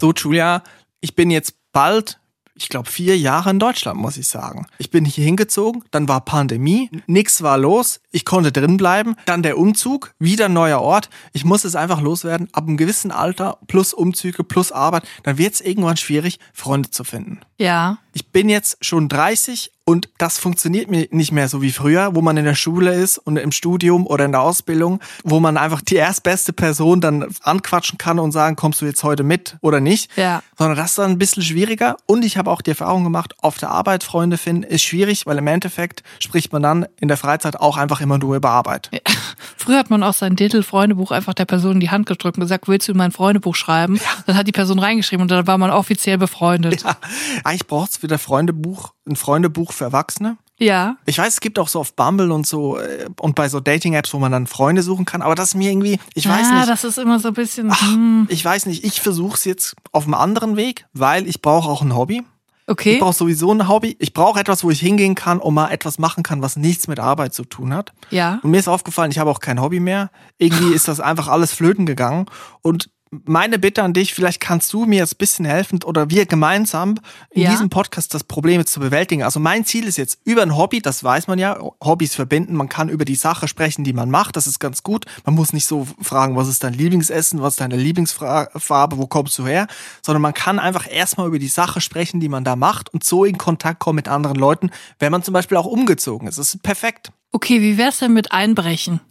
[0.00, 0.62] So, Julia,
[1.00, 2.20] ich bin jetzt bald,
[2.54, 4.66] ich glaube, vier Jahre in Deutschland, muss ich sagen.
[4.78, 9.42] Ich bin hier hingezogen, dann war Pandemie, nix war los, ich konnte drin bleiben, dann
[9.42, 11.10] der Umzug, wieder ein neuer Ort.
[11.32, 12.48] Ich muss es einfach loswerden.
[12.52, 17.02] Ab einem gewissen Alter plus Umzüge plus Arbeit, dann wird es irgendwann schwierig, Freunde zu
[17.02, 17.40] finden.
[17.58, 17.98] Ja.
[18.12, 22.22] Ich bin jetzt schon 30 und das funktioniert mir nicht mehr so wie früher, wo
[22.22, 25.82] man in der Schule ist und im Studium oder in der Ausbildung, wo man einfach
[25.82, 30.10] die erstbeste Person dann anquatschen kann und sagen, kommst du jetzt heute mit oder nicht?
[30.16, 30.42] Ja.
[30.56, 31.96] Sondern das ist dann ein bisschen schwieriger.
[32.06, 35.36] Und ich habe auch die Erfahrung gemacht, auf der Arbeit Freunde finden ist schwierig, weil
[35.36, 38.90] im Endeffekt spricht man dann in der Freizeit auch einfach immer nur über Arbeit.
[39.56, 42.68] Früher hat man auch sein Titel-Freundebuch einfach der Person in die Hand gedrückt und gesagt,
[42.68, 43.98] willst du in mein Freundebuch schreiben?
[44.26, 46.82] Dann hat die Person reingeschrieben und dann war man offiziell befreundet.
[46.82, 46.96] Ja,
[47.44, 50.36] eigentlich braucht es wieder Freundebuch, ein Freundebuch für Erwachsene.
[50.58, 50.96] Ja.
[51.04, 54.14] Ich weiß, es gibt auch so auf Bumble und so äh, und bei so Dating-Apps,
[54.14, 56.68] wo man dann Freunde suchen kann, aber das ist mir irgendwie, ich weiß ah, nicht.
[56.68, 57.70] das ist immer so ein bisschen.
[57.70, 61.42] Ach, hm, ich weiß nicht, ich versuche es jetzt auf einem anderen Weg, weil ich
[61.42, 62.22] brauche auch ein Hobby.
[62.66, 62.98] Ich okay.
[62.98, 63.96] brauche sowieso ein Hobby.
[63.98, 66.98] Ich brauche etwas, wo ich hingehen kann und mal etwas machen kann, was nichts mit
[66.98, 67.92] Arbeit zu tun hat.
[68.10, 68.40] Ja.
[68.42, 70.10] Und mir ist aufgefallen, ich habe auch kein Hobby mehr.
[70.38, 72.26] Irgendwie ist das einfach alles flöten gegangen.
[72.62, 72.90] Und
[73.24, 76.96] meine Bitte an dich, vielleicht kannst du mir jetzt ein bisschen helfen oder wir gemeinsam
[77.30, 77.50] in Ja.
[77.50, 79.22] diesem Podcast das Problem jetzt zu bewältigen.
[79.22, 82.68] Also mein Ziel ist jetzt über ein Hobby, das weiß man ja, Hobbys verbinden, man
[82.68, 85.06] kann über die Sache sprechen, die man macht, das ist ganz gut.
[85.24, 89.38] Man muss nicht so fragen, was ist dein Lieblingsessen, was ist deine Lieblingsfarbe, wo kommst
[89.38, 89.66] du her,
[90.02, 93.24] sondern man kann einfach erstmal über die Sache sprechen, die man da macht und so
[93.24, 96.38] in Kontakt kommen mit anderen Leuten, wenn man zum Beispiel auch umgezogen ist.
[96.38, 97.10] Das ist perfekt.
[97.32, 99.00] Okay, wie wär's denn mit Einbrechen?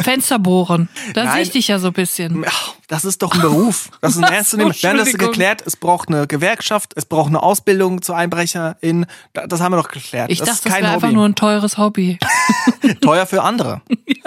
[0.00, 0.88] Fenster bohren.
[1.14, 1.32] Da Nein.
[1.34, 2.44] sehe ich dich ja so ein bisschen.
[2.46, 3.90] Ach, das ist doch ein Beruf.
[4.00, 4.74] Das ist ein Ach ernst zu so, nehmen.
[4.78, 5.62] Wir haben das geklärt.
[5.66, 9.06] Es braucht eine Gewerkschaft, es braucht eine Ausbildung zur Einbrecherin.
[9.32, 10.30] Da- Das haben wir doch geklärt.
[10.30, 12.18] Ich das dachte, ist das kein wäre einfach nur ein teures Hobby.
[13.00, 13.82] Teuer für andere.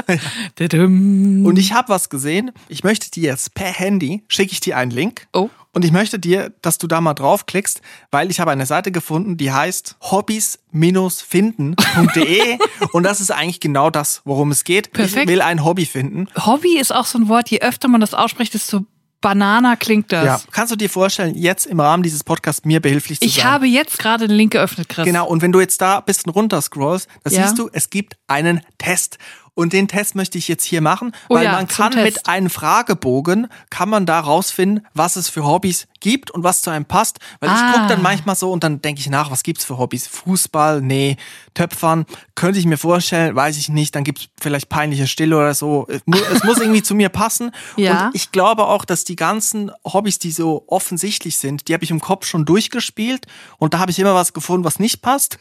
[0.55, 1.45] Dadum.
[1.45, 2.51] Und ich habe was gesehen.
[2.67, 5.27] Ich möchte dir jetzt per Handy, schicke ich dir einen Link.
[5.33, 5.49] Oh.
[5.73, 7.79] Und ich möchte dir, dass du da mal draufklickst,
[8.11, 12.57] weil ich habe eine Seite gefunden, die heißt hobbys-finden.de
[12.93, 14.91] und das ist eigentlich genau das, worum es geht.
[14.93, 15.23] Perfekt.
[15.23, 16.27] Ich will ein Hobby finden.
[16.45, 18.81] Hobby ist auch so ein Wort, je öfter man das ausspricht, desto
[19.21, 20.25] bananer klingt das.
[20.25, 20.41] Ja.
[20.51, 23.45] Kannst du dir vorstellen, jetzt im Rahmen dieses Podcasts mir behilflich zu Ich sein?
[23.45, 25.05] habe jetzt gerade den Link geöffnet, Chris.
[25.05, 27.43] Genau, und wenn du jetzt da ein bisschen runter scrollst, da Ja.
[27.43, 29.19] siehst du, es gibt einen Test.
[29.53, 32.05] Und den Test möchte ich jetzt hier machen, Oh weil ja, man kann Test.
[32.05, 36.69] mit einem Fragebogen, kann man da rausfinden, was es für Hobbys gibt und was zu
[36.69, 37.19] einem passt.
[37.39, 37.71] Weil ich Ah.
[37.73, 40.07] gucke dann manchmal so und dann denke ich nach, was gibt's für Hobbys?
[40.07, 40.81] Fußball?
[40.81, 41.15] Nee.
[41.53, 42.05] Töpfern?
[42.35, 43.95] Könnte ich mir vorstellen, weiß ich nicht.
[43.95, 45.85] Dann gibt's vielleicht peinliche Stille oder so.
[45.89, 47.51] Es mu- es muss irgendwie zu mir passen.
[47.77, 48.07] Ja.
[48.07, 51.91] Und ich glaube auch, dass die ganzen Hobbys, die so offensichtlich sind, die habe ich
[51.91, 53.25] im Kopf schon durchgespielt
[53.57, 55.37] und da habe ich immer was gefunden, was nicht passt.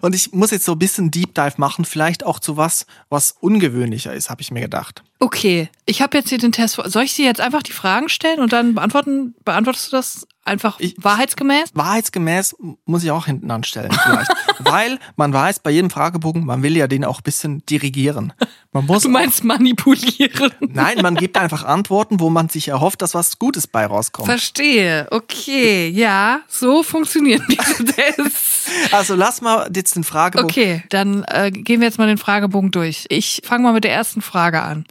[0.00, 3.32] Und ich muss jetzt so ein bisschen Deep Dive machen, vielleicht auch zu was, was
[3.40, 5.02] ungewöhnlicher ist, habe ich mir gedacht.
[5.22, 6.76] Okay, ich habe jetzt hier den Test.
[6.76, 9.34] vor- Soll ich dir jetzt einfach die Fragen stellen und dann beantworten?
[9.44, 11.70] Beantwortest du das einfach Ich- wahrheitsgemäß?
[11.74, 12.56] Wahrheitsgemäß
[12.86, 14.30] muss ich auch hinten anstellen, vielleicht.
[14.60, 18.32] Weil man weiß, bei jedem Fragebogen, man will ja den auch ein bisschen dirigieren.
[18.72, 20.52] Man muss Du meinst manipulieren?
[20.60, 24.26] Nein, man gibt einfach Antworten, wo man sich erhofft, dass was Gutes bei rauskommt.
[24.26, 25.06] Verstehe.
[25.10, 28.70] Okay, ja, so funktionieren diese Tests.
[28.92, 30.50] Also lass mal jetzt den Fragebogen.
[30.50, 33.04] Okay, dann äh, gehen wir jetzt mal den Fragebogen durch.
[33.10, 34.86] Ich fange mal mit der ersten Frage an.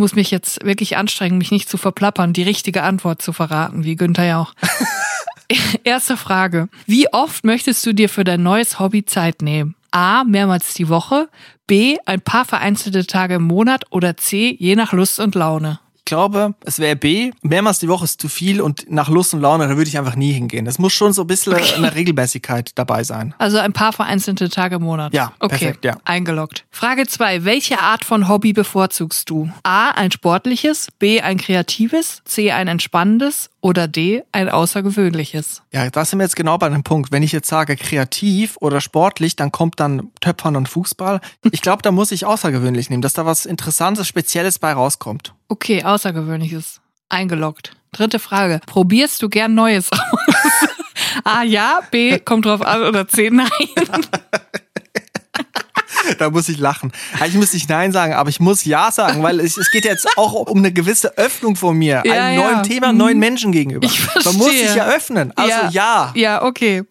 [0.00, 3.84] Ich muss mich jetzt wirklich anstrengen, mich nicht zu verplappern, die richtige Antwort zu verraten,
[3.84, 4.54] wie Günther ja auch.
[5.84, 6.70] Erste Frage.
[6.86, 9.74] Wie oft möchtest du dir für dein neues Hobby Zeit nehmen?
[9.90, 10.24] A.
[10.24, 11.28] Mehrmals die Woche.
[11.66, 11.98] B.
[12.06, 13.84] Ein paar vereinzelte Tage im Monat.
[13.90, 14.56] Oder C.
[14.58, 15.80] Je nach Lust und Laune.
[16.10, 17.30] Ich glaube, es wäre B.
[17.40, 20.16] Mehrmals die Woche ist zu viel und nach Lust und Laune, da würde ich einfach
[20.16, 20.66] nie hingehen.
[20.66, 23.32] Es muss schon so ein bisschen eine Regelmäßigkeit dabei sein.
[23.38, 25.14] Also ein paar vereinzelte Tage im Monat.
[25.14, 25.56] Ja, okay.
[25.56, 25.98] perfekt, ja.
[26.04, 26.64] Eingeloggt.
[26.72, 29.52] Frage zwei: Welche Art von Hobby bevorzugst du?
[29.62, 29.90] A.
[29.90, 31.20] Ein sportliches, B.
[31.20, 32.50] Ein kreatives, C.
[32.50, 35.62] Ein entspannendes oder D, ein außergewöhnliches?
[35.72, 37.12] Ja, da sind wir jetzt genau bei dem Punkt.
[37.12, 41.20] Wenn ich jetzt sage kreativ oder sportlich, dann kommt dann Töpfern und Fußball.
[41.52, 45.34] Ich glaube, da muss ich außergewöhnlich nehmen, dass da was Interessantes, Spezielles bei rauskommt.
[45.48, 46.80] Okay, außergewöhnliches.
[47.08, 47.72] Eingeloggt.
[47.92, 48.60] Dritte Frage.
[48.66, 49.98] Probierst du gern Neues aus?
[51.24, 51.80] A, ja.
[51.90, 52.82] B, kommt drauf an.
[52.82, 53.48] Oder C, nein.
[56.18, 56.92] Da muss ich lachen.
[57.14, 60.06] Eigentlich muss ich Nein sagen, aber ich muss Ja sagen, weil es, es geht jetzt
[60.16, 62.50] auch um eine gewisse Öffnung von mir, Ja, einem ja.
[62.50, 62.98] neuen Thema, Mhm.
[62.98, 63.84] neuen Menschen gegenüber.
[63.86, 64.66] Ich Man muss verstehe.
[64.66, 65.32] sich ja öffnen.
[65.36, 66.12] Also ja.
[66.14, 66.82] Ja, okay.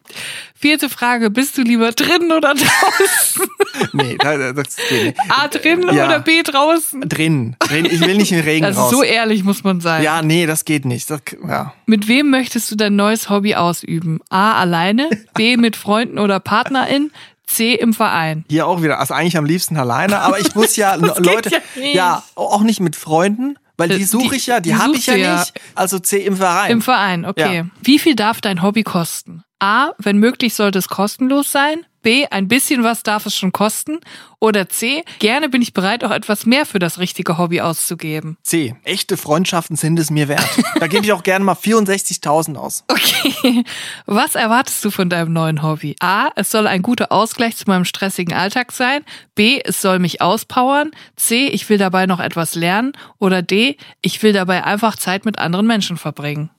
[0.56, 1.30] Vierte Frage.
[1.30, 3.48] Bist du lieber drinnen oder draußen?
[3.94, 5.18] Nee, das, das geht nicht.
[5.30, 6.06] A, drinnen Ja.
[6.08, 7.02] oder B, draußen?
[7.08, 7.56] Drin.
[7.60, 7.86] Drin.
[7.86, 8.92] Ich will nicht in den Regen Also raus.
[8.92, 10.04] so ehrlich muss man sein.
[10.04, 11.10] ja, nee, das geht nicht.
[11.10, 11.74] Das, ja.
[11.86, 14.20] Mit wem möchtest du dein neues Hobby ausüben?
[14.30, 15.10] A, alleine.
[15.34, 17.12] B, mit Freunden oder Partnerin.
[17.50, 18.46] C, im Verein.
[18.50, 22.24] Hier auch wieder, also eigentlich am liebsten alleine, aber ich muss ja Leute, ja ja,
[22.36, 25.40] auch nicht mit Freunden, weil die suche ich ja, die, die habe ich ja ja.
[25.40, 25.54] nicht.
[25.74, 26.72] Also C im Verein.
[26.72, 27.58] Im Verein, okay.
[27.58, 27.66] Ja.
[27.82, 29.44] Wie viel darf dein Hobby kosten?
[29.60, 31.86] A, wenn möglich sollte es kostenlos sein.
[32.02, 34.00] B, ein bisschen was darf es schon kosten.
[34.40, 38.38] Oder C, gerne bin ich bereit, auch etwas mehr für das richtige Hobby auszugeben.
[38.44, 38.76] C.
[38.84, 40.48] Echte Freundschaften sind es mir wert.
[40.80, 42.84] Da gebe ich auch gerne mal 64.000 aus.
[43.00, 43.64] Okay.
[44.06, 45.96] Was erwartest du von deinem neuen Hobby?
[46.00, 49.04] A, es soll ein guter Ausgleich zu meinem stressigen Alltag sein.
[49.36, 50.92] B, es soll mich auspowern.
[51.16, 52.94] C, ich will dabei noch etwas lernen.
[53.18, 56.50] Oder D, ich will dabei einfach Zeit mit anderen Menschen verbringen.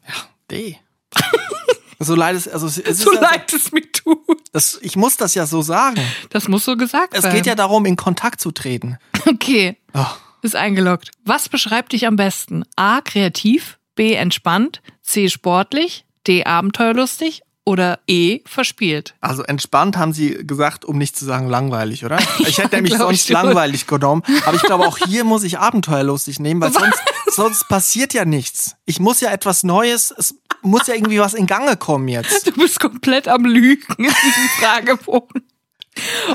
[0.51, 0.77] D.
[2.03, 4.19] So leid es, also es ist So ja, leid es mir tut.
[4.53, 6.01] Das, ich muss das ja so sagen.
[6.31, 7.35] Das muss so gesagt Es sein.
[7.35, 8.97] geht ja darum, in Kontakt zu treten.
[9.29, 9.77] Okay.
[9.93, 11.11] Ach, Ist eingeloggt.
[11.25, 12.65] Was beschreibt dich am besten?
[12.77, 13.01] A.
[13.03, 13.79] Kreativ.
[13.95, 14.15] B.
[14.15, 14.81] Entspannt.
[15.03, 15.29] C.
[15.29, 16.05] Sportlich.
[16.27, 16.45] D.
[16.45, 17.43] Abenteuerlustig.
[17.67, 18.41] Oder E.
[18.47, 19.15] Verspielt.
[19.21, 22.19] also entspannt haben Sie gesagt, um nicht zu sagen langweilig, oder?
[22.41, 24.23] Ich hätte nämlich sonst langweilig genommen.
[24.47, 28.77] Aber ich glaube, auch hier muss ich abenteuerlustig nehmen, weil sonst, sonst passiert ja nichts.
[28.87, 32.47] Ich muss ja etwas Neues, es muss ja irgendwie was in Gange kommen jetzt.
[32.47, 35.43] Du bist komplett am Lügen in diesem Fragebogen.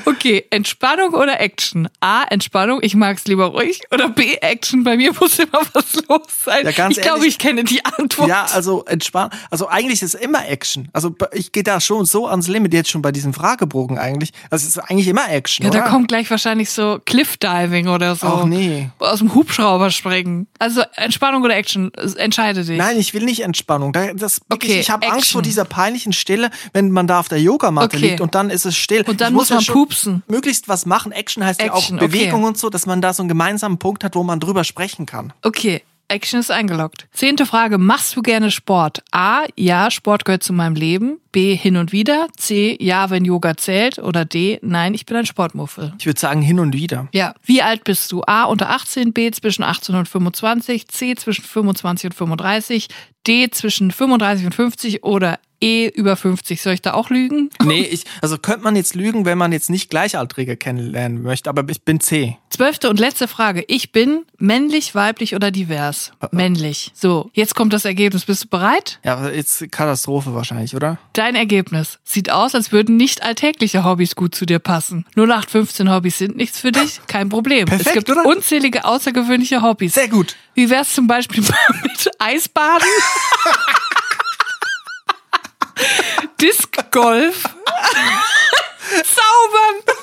[0.05, 1.87] Okay, Entspannung oder Action?
[1.99, 3.81] A, Entspannung, ich mag's lieber ruhig.
[3.91, 6.65] Oder B, Action, bei mir muss immer was los sein.
[6.65, 8.29] Ja, ganz ich glaube, ich kenne die Antwort.
[8.29, 9.33] Ja, also entspannt.
[9.49, 10.89] Also eigentlich ist es immer Action.
[10.93, 14.31] Also ich gehe da schon so ans Limit jetzt schon bei diesem Fragebogen eigentlich.
[14.49, 15.81] Also es ist eigentlich immer Action, Ja, oder?
[15.81, 18.27] da kommt gleich wahrscheinlich so Cliffdiving oder so.
[18.27, 18.89] Ach nee.
[18.99, 20.47] Aus dem Hubschrauber springen.
[20.59, 22.77] Also Entspannung oder Action, entscheide dich.
[22.77, 23.93] Nein, ich will nicht Entspannung.
[23.93, 27.27] Da- Das, Okay, ich ich habe Angst vor dieser peinlichen Stille, wenn man da auf
[27.27, 28.09] der Yogamatte Okay.
[28.09, 29.03] liegt und dann ist es still.
[29.07, 30.23] Und dann muss ja schon pupsen.
[30.27, 31.11] Möglichst was machen.
[31.11, 32.47] Action heißt Action, ja auch Bewegung okay.
[32.49, 35.33] und so, dass man da so einen gemeinsamen Punkt hat, wo man drüber sprechen kann.
[35.41, 37.07] Okay, Action ist eingeloggt.
[37.11, 39.03] Zehnte Frage, machst du gerne Sport?
[39.11, 41.19] A, ja, Sport gehört zu meinem Leben.
[41.31, 42.27] B, hin und wieder.
[42.37, 43.97] C, ja, wenn Yoga zählt.
[43.99, 45.93] Oder D, nein, ich bin ein Sportmuffel.
[45.97, 47.07] Ich würde sagen, hin und wieder.
[47.11, 47.33] Ja.
[47.43, 48.23] Wie alt bist du?
[48.25, 52.87] A, unter 18, B, zwischen 18 und 25, C, zwischen 25 und 35,
[53.25, 56.61] D, zwischen 35 und 50 oder E, über 50.
[56.61, 57.49] Soll ich da auch lügen?
[57.65, 61.63] Nee, ich, also könnte man jetzt lügen, wenn man jetzt nicht Gleichaltrige kennenlernen möchte, aber
[61.67, 62.37] ich bin C.
[62.51, 63.65] Zwölfte und letzte Frage.
[63.67, 66.11] Ich bin männlich, weiblich oder divers?
[66.31, 66.91] Männlich.
[66.93, 68.25] So, jetzt kommt das Ergebnis.
[68.25, 68.99] Bist du bereit?
[69.03, 70.99] Ja, jetzt Katastrophe wahrscheinlich, oder?
[71.13, 71.97] Dein Ergebnis.
[72.03, 75.05] Sieht aus, als würden nicht alltägliche Hobbys gut zu dir passen.
[75.15, 77.01] 0815 Hobbys sind nichts für dich?
[77.07, 77.65] Kein Problem.
[77.65, 78.25] Perfekt, es gibt oder?
[78.27, 79.95] unzählige außergewöhnliche Hobbys.
[79.95, 80.35] Sehr gut.
[80.53, 81.41] Wie wär's zum Beispiel
[81.83, 82.87] mit Eisbaden?
[86.41, 87.43] Discgolf?
[89.03, 89.95] Zaubern?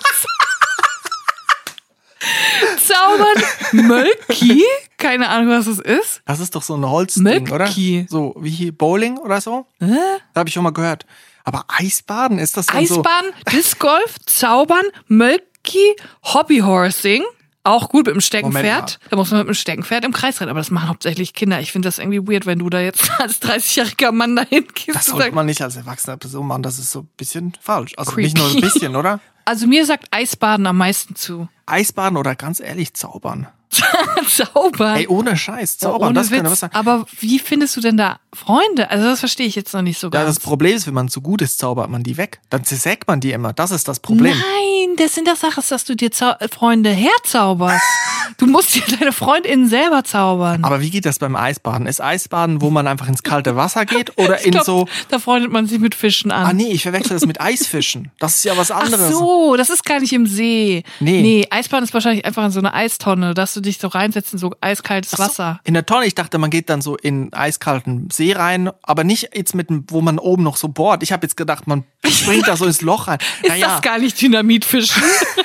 [2.79, 3.43] Zaubern?
[3.73, 4.65] Mölki?
[4.99, 6.23] Keine Ahnung, was es ist.
[6.27, 7.53] Das ist doch so ein Holzding, Möpki.
[7.53, 7.67] oder?
[8.09, 9.67] So wie hier Bowling oder so?
[9.81, 9.97] Hä?
[10.33, 11.07] Da habe ich schon mal gehört.
[11.45, 12.99] Aber Eisbaden, ist das dann so?
[13.01, 17.25] Eisbahn, Discgolf, Zaubern, Mölki, Hobbyhorsing.
[17.65, 18.99] Auch gut mit dem Steckenpferd.
[19.11, 20.51] Da muss man mit dem Steckenpferd im Kreis rennen.
[20.51, 21.61] Aber das machen hauptsächlich Kinder.
[21.61, 24.97] Ich finde das irgendwie weird, wenn du da jetzt als 30-jähriger Mann dahin gehst.
[24.97, 27.93] Das sollte man nicht als erwachsener Person machen, das ist so ein bisschen falsch.
[27.97, 28.25] Also Creepy.
[28.25, 29.21] nicht nur ein bisschen, oder?
[29.45, 31.49] also mir sagt Eisbaden am meisten zu.
[31.67, 33.47] Eisbaden oder ganz ehrlich, zaubern.
[34.29, 34.97] Zaubern.
[34.97, 36.43] Ey, ohne Scheiß, zaubern, Ohne das Witz.
[36.45, 36.71] was sein.
[36.73, 38.91] Aber wie findest du denn da Freunde?
[38.91, 40.37] Also das verstehe ich jetzt noch nicht so Ja, ganz.
[40.37, 42.41] das Problem ist, wenn man zu gut ist, zaubert man die weg.
[42.51, 43.53] Dann zersägt man die immer.
[43.53, 44.33] Das ist das Problem.
[44.37, 47.83] Nein, das sind das Sachen, dass du dir Zau Freunde herzauberst.
[48.39, 50.65] du musst dir deine Freundinnen selber zaubern.
[50.65, 51.87] Aber wie geht das beim Eisbaden?
[51.87, 54.89] Ist Eisbaden, wo man einfach ins kalte Wasser geht oder Ich in glaub, so.
[55.09, 56.47] Da freundet man sich mit Fischen an.
[56.47, 58.11] Ah nee, ich verwechsel das mit Eisfischen.
[58.19, 59.11] Das ist ja was Ach anderes.
[59.13, 60.83] so, das ist gar nicht im See.
[61.01, 61.23] Nee.
[61.23, 64.55] Nee, Eisbahn ist wahrscheinlich einfach in so einer Eistonne, dass du dich so reinsetzen, so
[64.61, 65.61] eiskaltes Wasser.
[65.65, 69.31] In der Tonne, ich dachte, man geht dann so in eiskalten See rein, aber nicht
[69.35, 71.03] jetzt mit, dem- wo man oben noch so bohrt.
[71.03, 73.19] Ich habe jetzt gedacht, man springt da so ins Loch rein.
[73.43, 75.03] Ist naja, das gar nicht Dynamitfischen?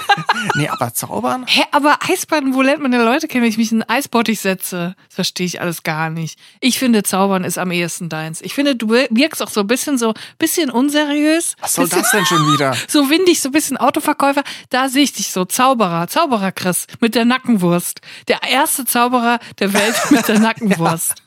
[0.55, 1.45] nee, aber zaubern?
[1.47, 4.39] Hä, aber Eisbaden, wo lernt man denn Leute kennen, wenn ich mich in einen Eisbottich
[4.39, 4.95] setze?
[5.07, 6.39] Das verstehe ich alles gar nicht.
[6.59, 8.41] Ich finde, Zaubern ist am ehesten deins.
[8.41, 11.55] Ich finde, du wirkst auch so ein bisschen so, bisschen unseriös.
[11.59, 12.75] Was soll bisschen, das denn schon wieder?
[12.87, 14.43] So windig, so ein bisschen Autoverkäufer.
[14.69, 15.45] Da sehe ich dich so.
[15.45, 18.01] Zauberer, Zauberer Chris mit der Nackenwurst.
[18.27, 21.23] Der erste Zauberer der Welt mit der Nackenwurst.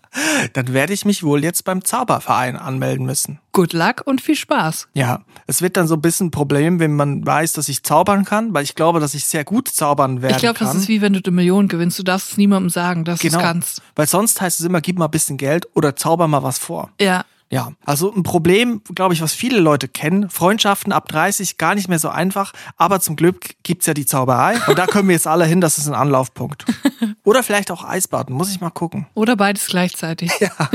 [0.55, 3.39] Dann werde ich mich wohl jetzt beim Zauberverein anmelden müssen.
[3.53, 4.89] Good luck und viel Spaß.
[4.93, 8.25] Ja, es wird dann so ein bisschen ein Problem, wenn man weiß, dass ich zaubern
[8.25, 11.01] kann, weil ich glaube, dass ich sehr gut zaubern werden Ich glaube, das ist wie
[11.01, 11.99] wenn du eine Million gewinnst.
[11.99, 13.83] Du darfst es niemandem sagen, dass du genau, es kannst.
[13.95, 16.91] weil sonst heißt es immer, gib mal ein bisschen Geld oder zauber mal was vor.
[17.01, 17.25] Ja.
[17.53, 20.31] Ja, also ein Problem, glaube ich, was viele Leute kennen.
[20.31, 24.57] Freundschaften ab 30 gar nicht mehr so einfach, aber zum Glück gibt's ja die Zauberei
[24.69, 26.65] und da können wir jetzt alle hin, das ist ein Anlaufpunkt.
[27.25, 29.07] Oder vielleicht auch Eisbaden, muss ich mal gucken.
[29.15, 30.31] Oder beides gleichzeitig.
[30.41, 30.71] Ja.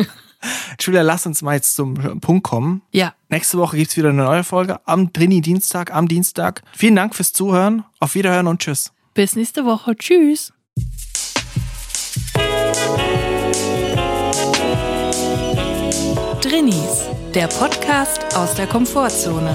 [0.79, 2.83] Julia, lass uns mal jetzt zum Punkt kommen.
[2.91, 3.15] Ja.
[3.29, 6.61] Nächste Woche gibt's wieder eine neue Folge am Trini-Dienstag, am Dienstag.
[6.75, 7.83] Vielen Dank fürs Zuhören.
[7.99, 8.91] Auf Wiederhören und tschüss.
[9.15, 9.95] Bis nächste Woche.
[9.95, 10.53] Tschüss.
[16.55, 19.53] Drinnies, der Podcast aus der Komfortzone.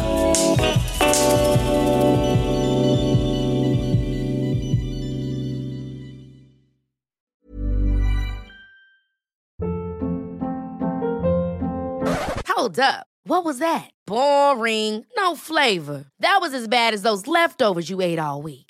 [12.46, 13.06] Hold up.
[13.24, 13.88] What was that?
[14.06, 15.06] Boring.
[15.16, 16.04] No flavor.
[16.18, 18.69] That was as bad as those leftovers you ate all week.